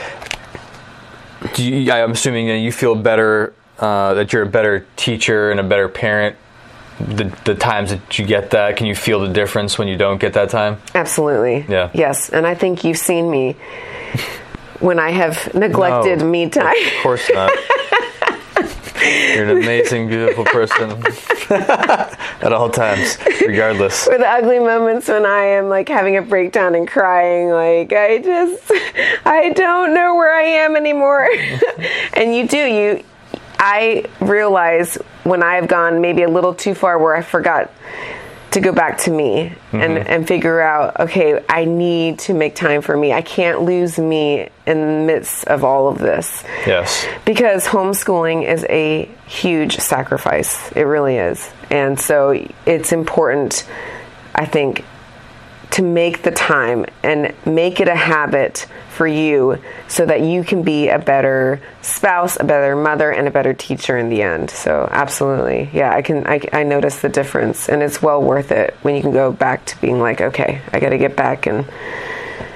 do 1.55 1.65
you, 1.65 1.91
I'm 1.93 2.13
assuming 2.13 2.47
that 2.49 2.59
you 2.59 2.73
feel 2.73 2.95
better, 2.95 3.55
uh, 3.79 4.15
that 4.15 4.33
you're 4.33 4.43
a 4.43 4.49
better 4.49 4.87
teacher 4.97 5.51
and 5.51 5.61
a 5.61 5.65
better 5.65 5.89
parent. 5.89 6.37
The, 7.01 7.25
the 7.45 7.57
times 7.57 7.91
that 7.91 8.21
you 8.21 8.25
get 8.25 8.51
that, 8.51 8.77
can 8.77 8.87
you 8.87 8.95
feel 8.95 9.19
the 9.19 9.29
difference 9.29 9.77
when 9.79 9.89
you 9.89 9.97
don't 9.97 10.21
get 10.21 10.35
that 10.35 10.49
time? 10.51 10.81
Absolutely. 10.95 11.67
Yeah. 11.69 11.91
Yes, 11.93 12.29
and 12.29 12.47
I 12.47 12.55
think 12.55 12.85
you've 12.85 12.99
seen 12.99 13.29
me 13.29 13.57
when 14.79 15.01
I 15.01 15.11
have 15.11 15.53
neglected 15.55 16.21
No, 16.21 16.27
me 16.27 16.49
time. 16.49 16.77
Of 16.97 17.03
course 17.03 17.29
not. 17.33 17.51
You're 19.03 19.45
an 19.45 19.51
amazing, 19.51 20.09
beautiful 20.09 20.45
person 20.45 21.03
at 21.51 22.53
all 22.53 22.71
times, 22.71 23.19
regardless. 23.41 24.05
the 24.05 24.27
ugly 24.27 24.59
moments 24.59 25.09
when 25.09 25.27
I 25.27 25.45
am 25.45 25.69
like 25.69 25.89
having 25.89 26.17
a 26.17 26.23
breakdown 26.23 26.75
and 26.75 26.87
crying, 26.87 27.49
like 27.49 27.93
I 27.93 28.19
just, 28.19 28.71
I 29.27 29.51
don't 29.55 29.95
know 29.95 30.15
where 30.15 30.35
I 30.35 30.43
am 30.43 30.77
anymore. 30.77 31.29
and 32.15 32.35
you 32.35 32.47
do, 32.47 32.59
you, 32.59 33.05
I 33.59 34.05
realize 34.21 34.97
when 35.25 35.43
I've 35.43 35.69
gone 35.69 36.01
maybe 36.01 36.23
a 36.23 36.29
little 36.29 36.55
too 36.55 36.75
far 36.75 36.99
where 36.99 37.17
I 37.17 37.23
forgot 37.23 37.73
to 38.55 38.61
go 38.61 38.73
back 38.73 38.99
to 38.99 39.11
me 39.11 39.53
and, 39.73 39.83
mm-hmm. 39.83 40.09
and 40.09 40.27
figure 40.27 40.61
out, 40.61 40.99
okay, 41.01 41.45
I 41.49 41.65
need 41.65 42.19
to 42.21 42.35
make 42.35 42.55
time 42.55 42.81
for 42.83 42.97
me. 42.97 43.13
I 43.13 43.23
can't 43.23 43.63
lose 43.63 43.99
me 43.99 44.49
in 44.67 44.81
the 44.81 45.05
midst 45.07 45.47
of 45.47 45.63
all 45.63 45.89
of 45.89 45.99
this 45.99 46.43
Yes. 46.67 47.07
because 47.25 47.67
homeschooling 47.67 48.49
is 48.49 48.65
a 48.69 49.09
huge 49.27 49.77
sacrifice. 49.79 50.73
It 50.73 50.83
really 50.83 51.17
is. 51.17 51.51
And 51.71 51.99
so 52.01 52.47
it's 52.65 52.93
important, 52.93 53.69
I 54.35 54.47
think, 54.47 54.85
to 55.75 55.83
make 55.83 56.23
the 56.23 56.31
time 56.31 56.87
and 57.03 57.35
make 57.45 57.81
it 57.81 57.89
a 57.89 57.97
habit 57.97 58.65
for 58.91 59.09
you 59.09 59.59
so 59.89 60.07
that 60.07 60.21
you 60.21 60.45
can 60.45 60.63
be 60.63 60.89
a 60.89 61.01
better 61.01 61.61
spouse, 61.83 62.39
a 62.39 62.45
better 62.45 62.77
mother, 62.77 63.11
and 63.11 63.27
a 63.27 63.31
better 63.33 63.53
teacher 63.53 63.99
in 63.99 64.09
the 64.09 64.23
end. 64.23 64.51
So 64.51 64.89
absolutely. 64.93 65.69
Yeah, 65.73 65.93
I 65.93 66.01
can 66.01 66.29
I, 66.29 66.41
I 66.53 66.63
notice 66.63 67.01
the 67.01 67.09
difference 67.09 67.69
and 67.69 67.83
it's 67.83 68.01
well 68.01 68.23
worth 68.23 68.53
it 68.53 68.75
when 68.83 68.95
you 68.95 69.03
can 69.03 69.11
go 69.11 69.33
back 69.33 69.65
to 69.67 69.81
being 69.81 69.99
like, 69.99 70.21
okay, 70.21 70.63
I 70.73 70.79
got 70.79 70.91
to 70.91 70.99
get 70.99 71.17
back 71.17 71.47
and 71.47 71.67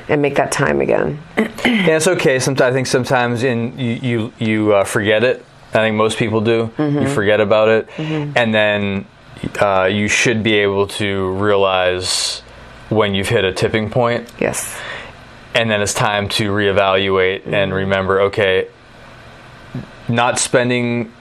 and 0.09 0.23
make 0.23 0.37
that 0.37 0.53
time 0.53 0.81
again. 0.81 1.21
Yeah, 1.65 1.97
it's 1.97 2.07
okay. 2.07 2.39
Sometimes 2.39 2.71
I 2.71 2.73
think 2.73 2.87
sometimes 2.87 3.43
in 3.43 3.77
you 3.79 3.95
you, 3.95 4.33
you 4.39 4.75
uh, 4.75 4.85
forget 4.85 5.25
it. 5.25 5.45
I 5.71 5.79
think 5.79 5.97
most 5.97 6.19
people 6.19 6.41
do. 6.41 6.71
You 6.79 7.09
forget 7.09 7.41
about 7.41 7.69
it, 7.69 7.89
and 7.99 8.55
then 8.55 9.07
uh, 9.61 9.89
you 9.91 10.09
should 10.09 10.43
be 10.43 10.55
able 10.55 10.87
to 10.87 11.33
realize 11.33 12.43
when 12.89 13.15
you've 13.15 13.29
hit 13.29 13.45
a 13.45 13.53
tipping 13.53 13.91
point, 13.91 14.31
Yes. 14.39 14.79
and 15.55 15.71
then 15.71 15.81
it's 15.83 15.95
time 15.95 16.29
to 16.31 16.51
reevaluate 16.51 17.47
and 17.47 17.73
remember. 17.73 18.23
Okay, 18.23 18.69
not 20.09 20.39
spending 20.39 21.13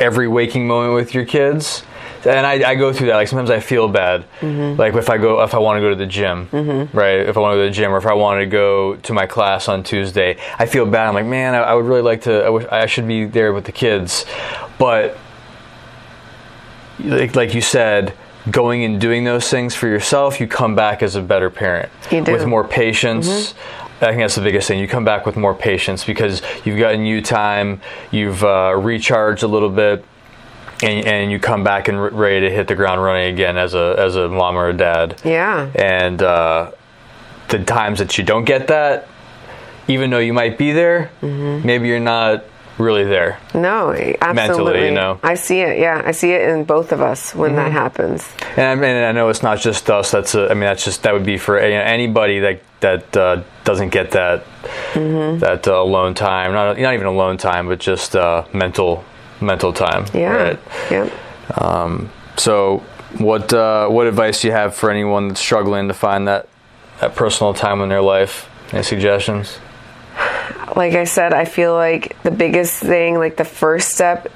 every 0.00 0.28
waking 0.28 0.66
moment 0.66 0.94
with 0.94 1.14
your 1.14 1.24
kids. 1.24 1.82
And 2.24 2.44
I, 2.44 2.70
I 2.70 2.74
go 2.74 2.92
through 2.92 3.08
that. 3.08 3.14
Like 3.14 3.28
sometimes 3.28 3.48
I 3.50 3.60
feel 3.60 3.86
bad. 3.86 4.24
Mm-hmm. 4.40 4.78
Like 4.78 4.94
if 4.94 5.08
I 5.08 5.18
go, 5.18 5.40
if 5.42 5.54
I 5.54 5.58
want 5.58 5.76
to 5.76 5.80
go 5.80 5.90
to 5.90 5.96
the 5.96 6.06
gym, 6.06 6.48
mm-hmm. 6.48 6.96
right? 6.96 7.20
If 7.20 7.36
I 7.36 7.40
want 7.40 7.52
to 7.52 7.56
go 7.58 7.62
to 7.62 7.68
the 7.68 7.74
gym, 7.74 7.92
or 7.92 7.96
if 7.96 8.06
I 8.06 8.14
want 8.14 8.40
to 8.40 8.46
go 8.46 8.96
to 8.96 9.12
my 9.12 9.26
class 9.26 9.68
on 9.68 9.84
Tuesday, 9.84 10.36
I 10.58 10.66
feel 10.66 10.84
bad. 10.84 11.06
I'm 11.06 11.14
like, 11.14 11.26
man, 11.26 11.54
I, 11.54 11.58
I 11.58 11.74
would 11.74 11.84
really 11.84 12.02
like 12.02 12.22
to. 12.22 12.44
I, 12.44 12.48
wish, 12.48 12.66
I 12.72 12.86
should 12.86 13.06
be 13.06 13.24
there 13.24 13.52
with 13.52 13.66
the 13.66 13.72
kids, 13.72 14.24
but 14.78 15.16
like, 16.98 17.36
like 17.36 17.54
you 17.54 17.60
said, 17.60 18.14
going 18.50 18.84
and 18.84 19.00
doing 19.00 19.24
those 19.24 19.48
things 19.50 19.74
for 19.74 19.88
yourself, 19.88 20.40
you 20.40 20.46
come 20.46 20.74
back 20.74 21.02
as 21.02 21.16
a 21.16 21.22
better 21.22 21.50
parent 21.50 21.90
with 22.32 22.46
more 22.46 22.64
patience. 22.66 23.54
I 24.00 24.06
think 24.10 24.18
that's 24.18 24.36
the 24.36 24.42
biggest 24.42 24.68
thing. 24.68 24.78
You 24.78 24.86
come 24.86 25.04
back 25.04 25.26
with 25.26 25.36
more 25.36 25.54
patience 25.54 26.04
because 26.04 26.40
you've 26.64 26.78
gotten 26.78 27.04
you 27.04 27.20
time, 27.20 27.80
you've 28.12 28.44
uh, 28.44 28.74
recharged 28.78 29.42
a 29.42 29.48
little 29.48 29.70
bit, 29.70 30.04
and, 30.82 31.04
and 31.04 31.30
you 31.32 31.40
come 31.40 31.64
back 31.64 31.88
and 31.88 31.98
r- 31.98 32.10
ready 32.10 32.48
to 32.48 32.50
hit 32.54 32.68
the 32.68 32.76
ground 32.76 33.02
running 33.02 33.32
again 33.34 33.56
as 33.56 33.74
a 33.74 33.96
as 33.98 34.14
a 34.14 34.28
mom 34.28 34.56
or 34.56 34.68
a 34.68 34.72
dad. 34.72 35.20
Yeah. 35.24 35.70
And 35.74 36.22
uh, 36.22 36.70
the 37.48 37.64
times 37.64 37.98
that 37.98 38.16
you 38.18 38.22
don't 38.22 38.44
get 38.44 38.68
that, 38.68 39.08
even 39.88 40.10
though 40.10 40.20
you 40.20 40.32
might 40.32 40.56
be 40.58 40.70
there, 40.70 41.10
maybe 41.20 41.88
you're 41.88 41.98
not 41.98 42.44
really 42.78 43.04
there. 43.04 43.38
No, 43.54 43.92
absolutely. 44.20 44.86
you 44.86 44.90
know. 44.92 45.18
I 45.22 45.34
see 45.34 45.60
it. 45.60 45.78
Yeah, 45.78 46.02
I 46.04 46.12
see 46.12 46.30
it 46.32 46.48
in 46.48 46.64
both 46.64 46.92
of 46.92 47.00
us 47.00 47.34
when 47.34 47.56
that 47.56 47.72
happens. 47.72 48.28
And 48.56 48.66
I, 48.66 48.74
mean, 48.74 48.96
I 48.96 49.12
know 49.12 49.28
it's 49.28 49.42
not 49.42 49.58
just 49.58 49.90
us. 49.90 50.10
That's 50.10 50.34
a, 50.34 50.46
I 50.46 50.54
mean, 50.54 50.60
that's 50.60 50.84
just 50.84 51.02
that 51.02 51.12
would 51.12 51.26
be 51.26 51.38
for 51.38 51.60
you 51.62 51.74
know, 51.74 51.82
anybody 51.82 52.40
that 52.40 52.62
that 52.80 53.16
uh, 53.16 53.42
doesn't 53.64 53.90
get 53.90 54.12
that 54.12 54.44
that 54.94 55.66
uh, 55.66 55.82
alone 55.82 56.14
time. 56.14 56.52
Not 56.52 56.78
not 56.78 56.94
even 56.94 57.06
alone 57.06 57.36
time, 57.36 57.68
but 57.68 57.80
just 57.80 58.16
uh, 58.16 58.44
mental 58.52 59.04
mental 59.40 59.72
time. 59.72 60.06
Yeah. 60.14 60.32
Right? 60.32 60.58
Yep. 60.90 61.12
So, 62.38 62.84
what 63.18 63.52
uh, 63.52 63.88
what 63.88 64.06
advice 64.06 64.42
do 64.42 64.48
you 64.48 64.52
have 64.54 64.74
for 64.74 64.90
anyone 64.90 65.28
that's 65.28 65.40
struggling 65.40 65.88
to 65.88 65.94
find 65.94 66.28
that 66.28 66.48
that 67.00 67.16
personal 67.16 67.54
time 67.54 67.80
in 67.80 67.88
their 67.88 68.02
life? 68.02 68.48
Any 68.72 68.82
suggestions? 68.82 69.58
Like 70.76 70.94
I 70.94 71.04
said, 71.04 71.32
I 71.32 71.44
feel 71.44 71.74
like 71.74 72.20
the 72.22 72.30
biggest 72.30 72.80
thing, 72.80 73.18
like 73.18 73.36
the 73.36 73.44
first 73.44 73.90
step, 73.90 74.32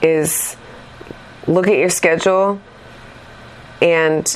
is 0.00 0.56
look 1.46 1.68
at 1.68 1.76
your 1.76 1.90
schedule 1.90 2.60
and 3.80 4.26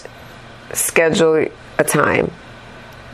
schedule 0.72 1.46
a 1.78 1.84
time. 1.84 2.30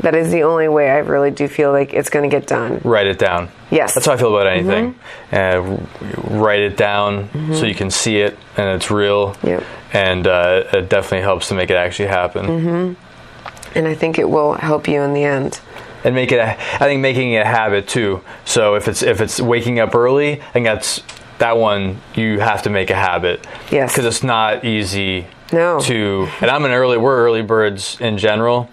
That 0.00 0.16
is 0.16 0.32
the 0.32 0.42
only 0.42 0.68
way 0.68 0.90
I 0.90 0.98
really 0.98 1.30
do 1.30 1.46
feel 1.46 1.70
like 1.70 1.92
it's 1.92 2.10
going 2.10 2.28
to 2.28 2.34
get 2.34 2.48
done. 2.48 2.80
Write 2.82 3.06
it 3.06 3.18
down. 3.18 3.50
Yes. 3.70 3.94
That's 3.94 4.06
how 4.06 4.14
I 4.14 4.16
feel 4.16 4.34
about 4.34 4.48
anything. 4.48 4.98
Uh, 5.30 5.78
write 6.24 6.60
it 6.60 6.76
down 6.76 7.28
so 7.54 7.66
you 7.66 7.74
can 7.74 7.90
see 7.90 8.16
it 8.16 8.36
and 8.56 8.68
it's 8.70 8.90
real. 8.90 9.36
Yep. 9.44 9.62
And 9.92 10.26
uh, 10.26 10.64
it 10.72 10.88
definitely 10.88 11.20
helps 11.20 11.48
to 11.48 11.54
make 11.54 11.70
it 11.70 11.76
actually 11.76 12.08
happen. 12.08 12.46
Mm-hmm. 12.46 13.78
And 13.78 13.86
I 13.86 13.94
think 13.94 14.18
it 14.18 14.28
will 14.28 14.54
help 14.54 14.88
you 14.88 15.02
in 15.02 15.14
the 15.14 15.24
end. 15.24 15.60
And 16.04 16.14
make 16.14 16.32
it 16.32 16.38
a, 16.38 16.50
I 16.74 16.78
think 16.86 17.00
making 17.00 17.32
it 17.32 17.38
a 17.42 17.44
habit 17.46 17.88
too. 17.88 18.22
So 18.44 18.74
if 18.74 18.88
it's 18.88 19.02
if 19.02 19.20
it's 19.20 19.40
waking 19.40 19.78
up 19.80 19.94
early, 19.94 20.40
I 20.40 20.50
think 20.52 20.64
that's 20.66 21.02
that 21.38 21.56
one 21.56 22.00
you 22.14 22.38
have 22.40 22.62
to 22.62 22.70
make 22.70 22.90
a 22.90 22.94
habit. 22.96 23.46
Yes. 23.70 23.92
Because 23.92 24.04
it's 24.04 24.22
not 24.22 24.64
easy 24.64 25.26
No. 25.52 25.80
to 25.80 26.28
and 26.40 26.50
I'm 26.50 26.64
an 26.64 26.70
early 26.72 26.96
we're 26.98 27.16
early 27.24 27.42
birds 27.42 27.96
in 28.00 28.16
general, 28.18 28.68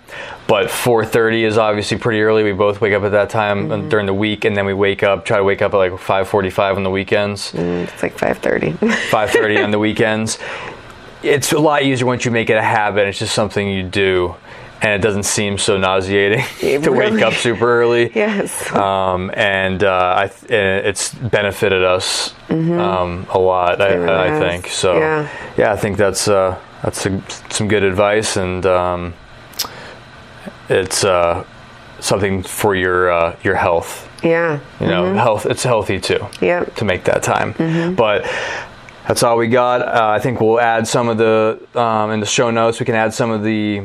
but 0.48 0.68
4:30 0.68 1.44
is 1.44 1.58
obviously 1.58 1.98
pretty 1.98 2.22
early. 2.22 2.44
We 2.44 2.54
both 2.54 2.80
wake 2.82 2.94
up 2.94 3.04
at 3.04 3.12
that 3.12 3.30
time 3.30 3.70
Mm-hmm. 3.70 3.90
during 3.90 4.06
the 4.06 4.14
week 4.14 4.46
and 4.46 4.56
then 4.56 4.66
we 4.66 4.74
wake 4.74 5.04
up 5.04 5.26
try 5.26 5.38
to 5.38 5.44
wake 5.44 5.62
up 5.62 5.74
at 5.74 5.78
like 5.78 5.94
5:45 5.94 6.76
on 6.78 6.84
the 6.84 6.90
weekends. 6.92 7.54
It's 7.56 8.04
like 8.04 8.16
5:30. 8.18 8.78
5:30 9.10 9.64
on 9.64 9.72
the 9.72 9.80
weekends. 9.80 10.38
It's 11.22 11.52
a 11.52 11.60
lot 11.60 11.84
easier 11.84 12.06
once 12.08 12.24
you 12.24 12.32
make 12.32 12.50
it 12.50 12.54
a 12.58 12.62
habit. 12.62 13.08
It's 13.08 13.20
just 13.20 13.34
something 13.36 13.68
you 13.68 13.84
do, 13.84 14.36
and 14.82 14.94
it 14.94 15.02
doesn't 15.06 15.24
seem 15.24 15.58
so 15.58 15.78
nauseating 15.78 16.44
to 16.84 16.90
wake 16.92 17.22
up 17.22 17.34
super 17.34 17.82
early. 17.82 18.12
yes. 18.16 18.72
Um, 18.74 19.30
and 19.34 19.84
uh, 19.84 20.14
I 20.18 20.28
th- 20.28 20.52
it's 20.86 21.14
benefited 21.14 21.84
us 21.84 22.34
um, 22.50 23.28
a 23.30 23.40
lot. 23.40 23.82
I, 23.82 23.90
Mm-hmm. 23.90 24.02
Really 24.04 24.30
I 24.32 24.40
think 24.40 24.68
so. 24.68 24.98
Yeah. 24.98 25.30
yeah, 25.58 25.74
I 25.74 25.76
think 25.76 25.98
that's 25.98 26.28
uh, 26.28 26.58
that's 26.82 27.06
a, 27.06 27.22
some 27.50 27.68
good 27.68 27.84
advice, 27.84 28.38
and 28.38 28.66
um, 28.66 29.14
it's 30.70 31.04
uh, 31.04 31.44
something 32.00 32.44
for 32.44 32.76
your 32.76 33.12
uh, 33.12 33.36
your 33.44 33.56
health. 33.56 34.08
yeah. 34.24 34.60
You 34.80 34.88
know, 34.88 35.14
health. 35.14 35.46
It's 35.46 35.64
healthy 35.64 36.00
too 36.00 36.26
Yep. 36.42 36.76
to 36.76 36.86
make 36.86 37.04
that 37.06 37.24
time. 37.24 37.54
But 37.96 38.24
that's 39.08 39.24
all 39.24 39.38
we 39.38 39.48
got. 39.48 39.82
Uh, 39.82 40.10
I 40.10 40.20
think 40.20 40.40
we'll 40.40 40.60
add 40.60 40.88
some 40.88 41.10
of 41.10 41.18
the 41.18 41.60
um, 41.76 42.12
in 42.12 42.20
the 42.20 42.26
show 42.26 42.52
notes. 42.52 42.80
We 42.80 42.86
can 42.86 42.96
add 42.96 43.14
some 43.14 43.32
of 43.32 43.44
the 43.44 43.84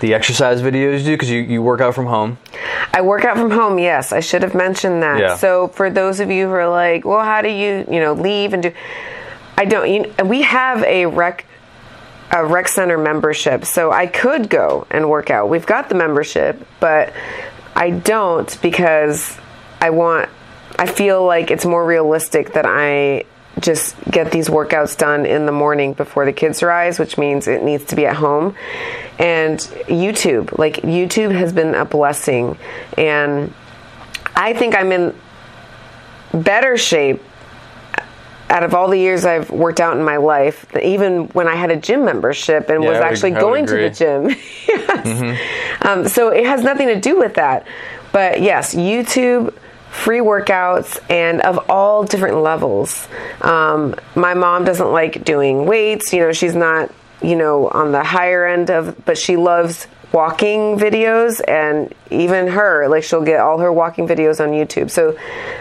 the 0.00 0.14
exercise 0.14 0.60
videos 0.60 0.98
you 0.98 1.04
do 1.04 1.14
because 1.14 1.30
you, 1.30 1.40
you 1.40 1.62
work 1.62 1.80
out 1.80 1.94
from 1.94 2.06
home. 2.06 2.38
I 2.92 3.00
work 3.00 3.24
out 3.24 3.36
from 3.36 3.50
home. 3.50 3.78
Yes, 3.78 4.12
I 4.12 4.20
should 4.20 4.42
have 4.42 4.54
mentioned 4.54 5.02
that. 5.02 5.20
Yeah. 5.20 5.36
So 5.36 5.68
for 5.68 5.90
those 5.90 6.20
of 6.20 6.30
you 6.30 6.46
who 6.46 6.52
are 6.52 6.68
like, 6.68 7.04
well, 7.04 7.24
how 7.24 7.42
do 7.42 7.48
you, 7.48 7.86
you 7.90 8.00
know, 8.00 8.12
leave 8.12 8.52
and 8.52 8.62
do? 8.62 8.72
I 9.56 9.64
don't. 9.64 9.90
You, 9.90 10.24
we 10.24 10.42
have 10.42 10.82
a 10.82 11.06
rec 11.06 11.46
a 12.32 12.44
rec 12.44 12.68
center 12.68 12.98
membership, 12.98 13.64
so 13.64 13.92
I 13.92 14.06
could 14.06 14.50
go 14.50 14.86
and 14.90 15.08
work 15.08 15.30
out. 15.30 15.48
We've 15.48 15.66
got 15.66 15.88
the 15.88 15.94
membership, 15.94 16.66
but 16.80 17.12
I 17.74 17.90
don't 17.90 18.60
because 18.60 19.38
I 19.80 19.90
want. 19.90 20.28
I 20.78 20.86
feel 20.86 21.24
like 21.24 21.50
it's 21.50 21.64
more 21.64 21.86
realistic 21.86 22.52
that 22.52 22.66
I 22.66 23.24
just 23.60 23.96
get 24.10 24.30
these 24.32 24.48
workouts 24.48 24.96
done 24.96 25.24
in 25.24 25.46
the 25.46 25.52
morning 25.52 25.94
before 25.94 26.24
the 26.24 26.32
kids 26.32 26.62
rise, 26.62 26.98
which 26.98 27.16
means 27.16 27.48
it 27.48 27.62
needs 27.62 27.84
to 27.86 27.96
be 27.96 28.06
at 28.06 28.16
home. 28.16 28.54
And 29.18 29.58
YouTube, 29.88 30.58
like 30.58 30.76
YouTube 30.82 31.32
has 31.32 31.52
been 31.52 31.74
a 31.74 31.84
blessing. 31.84 32.58
And 32.98 33.52
I 34.34 34.52
think 34.52 34.74
I'm 34.76 34.92
in 34.92 35.14
better 36.34 36.76
shape 36.76 37.22
out 38.48 38.62
of 38.62 38.74
all 38.74 38.88
the 38.88 38.98
years 38.98 39.24
I've 39.24 39.50
worked 39.50 39.80
out 39.80 39.96
in 39.96 40.04
my 40.04 40.18
life, 40.18 40.66
even 40.76 41.24
when 41.28 41.48
I 41.48 41.56
had 41.56 41.70
a 41.70 41.76
gym 41.76 42.04
membership 42.04 42.68
and 42.68 42.82
Yeah, 42.82 42.90
was 42.90 42.98
actually 42.98 43.32
would 43.32 43.40
going 43.40 43.66
to 43.66 43.76
the 43.76 43.90
gym. 43.90 44.28
yes. 44.68 45.38
Um, 45.82 46.06
so 46.08 46.28
it 46.28 46.46
has 46.46 46.62
nothing 46.62 46.88
to 46.88 47.00
do 47.00 47.18
with 47.18 47.34
that. 47.34 47.66
But 48.12 48.40
yes, 48.40 48.74
YouTube, 48.74 49.52
free 49.96 50.20
workouts, 50.20 50.98
and 51.10 51.40
of 51.40 51.70
all 51.70 52.04
different 52.04 52.38
levels. 52.42 53.08
Um, 53.40 53.94
my 54.14 54.34
mom 54.34 54.64
doesn't 54.64 54.92
like 54.92 55.24
doing 55.24 55.66
weights. 55.66 56.12
You 56.12 56.20
know, 56.20 56.32
she's 56.32 56.54
not, 56.54 56.92
you 57.22 57.34
know, 57.34 57.68
on 57.68 57.92
the 57.92 58.04
higher 58.04 58.46
end 58.46 58.70
of, 58.70 59.04
but 59.04 59.18
she 59.18 59.36
loves 59.36 59.86
walking 60.16 60.78
videos 60.86 61.40
and 61.46 61.92
even 62.10 62.46
her 62.58 62.88
like 62.88 63.02
she'll 63.02 63.24
get 63.32 63.40
all 63.40 63.58
her 63.58 63.72
walking 63.72 64.06
videos 64.08 64.36
on 64.44 64.50
youtube 64.58 64.88
so 64.90 65.02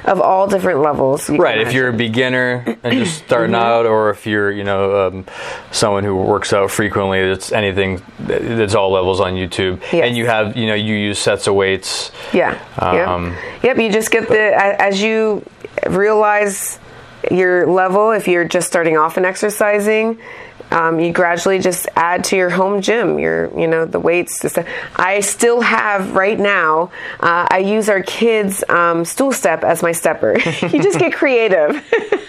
of 0.05 0.21
all 0.21 0.47
different 0.47 0.79
levels 0.79 1.29
Right. 1.29 1.59
If 1.65 1.73
you're 1.73 1.89
a 1.89 1.93
beginner 2.07 2.63
and 2.83 2.93
just 3.03 3.15
starting 3.25 3.55
Mm-hmm. 3.55 3.71
out, 3.73 3.85
or 3.85 4.09
if 4.15 4.25
you're 4.25 4.51
you 4.59 4.63
know 4.63 5.07
um, 5.07 5.25
someone 5.71 6.03
who 6.03 6.15
works 6.15 6.53
out 6.53 6.69
frequently, 6.71 7.19
it's 7.19 7.51
anything. 7.51 8.01
It's 8.27 8.75
all 8.75 8.91
levels 8.91 9.19
on 9.19 9.33
YouTube, 9.33 9.79
Yes. 9.91 10.05
and 10.07 10.17
you 10.17 10.25
have 10.27 10.55
you 10.55 10.67
know 10.67 10.75
you 10.87 10.95
use 11.09 11.19
sets 11.19 11.47
of 11.47 11.55
weights. 11.55 12.11
Yeah. 12.33 12.51
Um, 12.79 12.95
yep. 13.33 13.35
Yep. 13.63 13.77
You 13.79 13.91
just 13.91 14.09
get 14.11 14.27
the 14.29 14.41
as 14.89 15.01
you 15.01 15.43
realize 15.89 16.79
your 17.31 17.67
level. 17.67 18.11
If 18.11 18.27
you're 18.27 18.47
just 18.47 18.67
starting 18.67 18.97
off 18.97 19.17
in 19.17 19.25
exercising, 19.25 20.17
um, 20.75 20.99
you 20.99 21.13
gradually 21.13 21.59
just 21.59 21.87
add 21.95 22.25
to 22.25 22.35
your 22.35 22.49
home 22.49 22.81
gym. 22.81 23.17
Your 23.17 23.57
you 23.57 23.65
know 23.65 23.85
the 23.85 23.99
weights. 23.99 24.39
the. 24.41 24.67
I 24.97 25.21
still 25.21 25.61
have 25.61 26.13
right 26.13 26.37
now. 26.37 26.91
Uh, 27.21 27.47
I 27.49 27.59
use 27.59 27.87
our 27.87 28.03
kids' 28.03 28.61
um, 28.67 29.05
stool 29.05 29.31
step 29.31 29.63
as 29.63 29.81
my 29.81 29.93
stepper. 29.93 30.37
you 30.61 30.83
just 30.83 30.99
get 30.99 31.13
creative. 31.13 31.81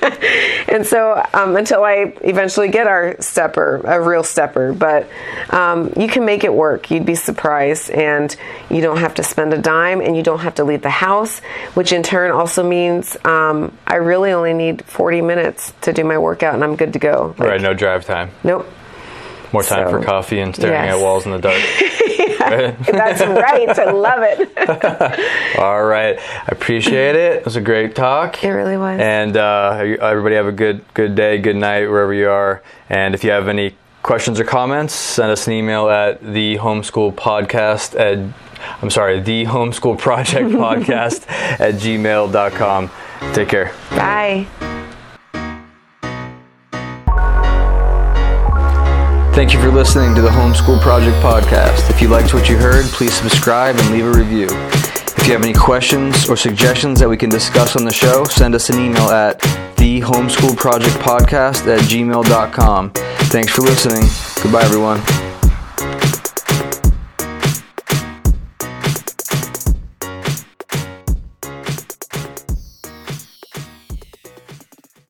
and 0.68 0.87
so 0.87 1.26
um, 1.35 1.56
until 1.56 1.82
I 1.82 2.14
eventually 2.20 2.68
get 2.68 2.87
our 2.87 3.16
stepper, 3.20 3.80
a 3.85 4.00
real 4.00 4.22
stepper, 4.22 4.72
but 4.72 5.09
um, 5.50 5.92
you 5.96 6.06
can 6.06 6.24
make 6.24 6.44
it 6.44 6.54
work. 6.54 6.88
You'd 6.88 7.04
be 7.04 7.16
surprised, 7.16 7.90
and 7.90 8.35
you 8.70 8.80
don't 8.80 8.98
have 8.98 9.14
to 9.14 9.24
spend 9.24 9.54
a 9.54 9.59
dime, 9.59 10.00
and 10.00 10.16
you 10.16 10.22
don't 10.22 10.40
have 10.40 10.54
to 10.56 10.64
leave 10.64 10.82
the 10.82 10.90
house, 10.90 11.40
which 11.74 11.92
in 11.92 12.04
turn 12.04 12.30
also 12.30 12.62
means 12.62 13.16
um, 13.24 13.76
I 13.88 13.96
really 13.96 14.30
only 14.30 14.52
need 14.52 14.85
40 14.85 15.22
minutes 15.22 15.72
to 15.80 15.92
do 15.92 16.04
my 16.04 16.18
workout, 16.18 16.54
and 16.54 16.62
I'm 16.62 16.76
good 16.76 16.92
to 16.92 17.00
go. 17.00 17.35
Like, 17.38 17.48
right. 17.48 17.61
No 17.61 17.74
drive 17.74 18.04
time. 18.04 18.30
Nope. 18.44 18.66
More 19.53 19.62
time 19.62 19.87
So, 19.87 19.90
for 19.90 20.03
coffee 20.05 20.40
and 20.40 20.55
staring 20.55 20.72
yes. 20.75 20.96
at 20.96 21.01
walls 21.03 21.25
in 21.25 21.33
the 21.33 21.38
dark. 21.38 21.62
That's 22.38 23.20
right. 23.20 23.79
I 23.79 23.90
love 23.90 24.20
it. 24.22 25.59
All 25.59 25.85
right. 25.85 26.18
I 26.18 26.49
appreciate 26.49 27.14
it. 27.14 27.37
It 27.38 27.44
was 27.44 27.57
a 27.57 27.61
great 27.61 27.94
talk. 27.94 28.42
It 28.42 28.51
really 28.51 28.77
was. 28.77 29.01
And 29.01 29.37
uh, 29.37 29.70
everybody 30.01 30.35
have 30.35 30.46
a 30.46 30.53
good 30.53 30.85
good 30.94 31.14
day, 31.14 31.38
good 31.38 31.57
night 31.57 31.87
wherever 31.88 32.12
you 32.12 32.29
are. 32.29 32.62
And 32.88 33.14
if 33.14 33.25
you 33.25 33.31
have 33.31 33.49
any 33.49 33.77
questions 34.03 34.38
or 34.38 34.44
comments, 34.44 34.94
send 34.94 35.31
us 35.31 35.46
an 35.46 35.53
email 35.53 35.88
at 35.88 36.20
the 36.22 36.57
homeschool 36.59 37.14
podcast 37.14 37.99
at 37.99 38.18
I'm 38.83 38.90
sorry, 38.90 39.20
the 39.20 39.44
homeschool 39.44 39.99
project 39.99 40.49
podcast 40.51 41.29
at 41.31 41.75
gmail.com. 41.75 42.90
Take 43.33 43.49
care. 43.49 43.72
Bye. 43.90 44.76
Thank 49.37 49.53
you 49.53 49.61
for 49.61 49.70
listening 49.70 50.14
to 50.14 50.22
the 50.22 50.31
Homeschool 50.31 50.81
Project 50.81 51.14
podcast. 51.22 51.90
If 51.90 52.01
you 52.01 52.09
liked 52.09 52.33
what 52.33 52.49
you 52.49 52.57
heard, 52.57 52.87
please 52.87 53.12
subscribe 53.12 53.77
and 53.77 53.90
leave 53.90 54.07
a 54.07 54.11
review. 54.11 54.46
If 54.51 55.27
you 55.27 55.35
have 55.35 55.42
any 55.42 55.53
questions 55.53 56.27
or 56.27 56.38
suggestions 56.38 57.01
that 57.01 57.09
we 57.11 57.18
can 57.18 57.29
discuss 57.29 57.77
on 57.77 57.85
the 57.85 57.92
show, 57.92 58.25
send 58.25 58.55
us 58.55 58.70
an 58.70 58.81
email 58.81 59.11
at 59.11 59.38
the 59.77 60.01
homeschool 60.01 60.57
project 60.57 60.96
podcast 61.01 61.66
at 61.66 61.81
gmail.com. 61.81 62.90
Thanks 63.29 63.53
for 63.53 63.61
listening. 63.61 64.09
Goodbye, 64.42 64.62
everyone. 64.62 65.03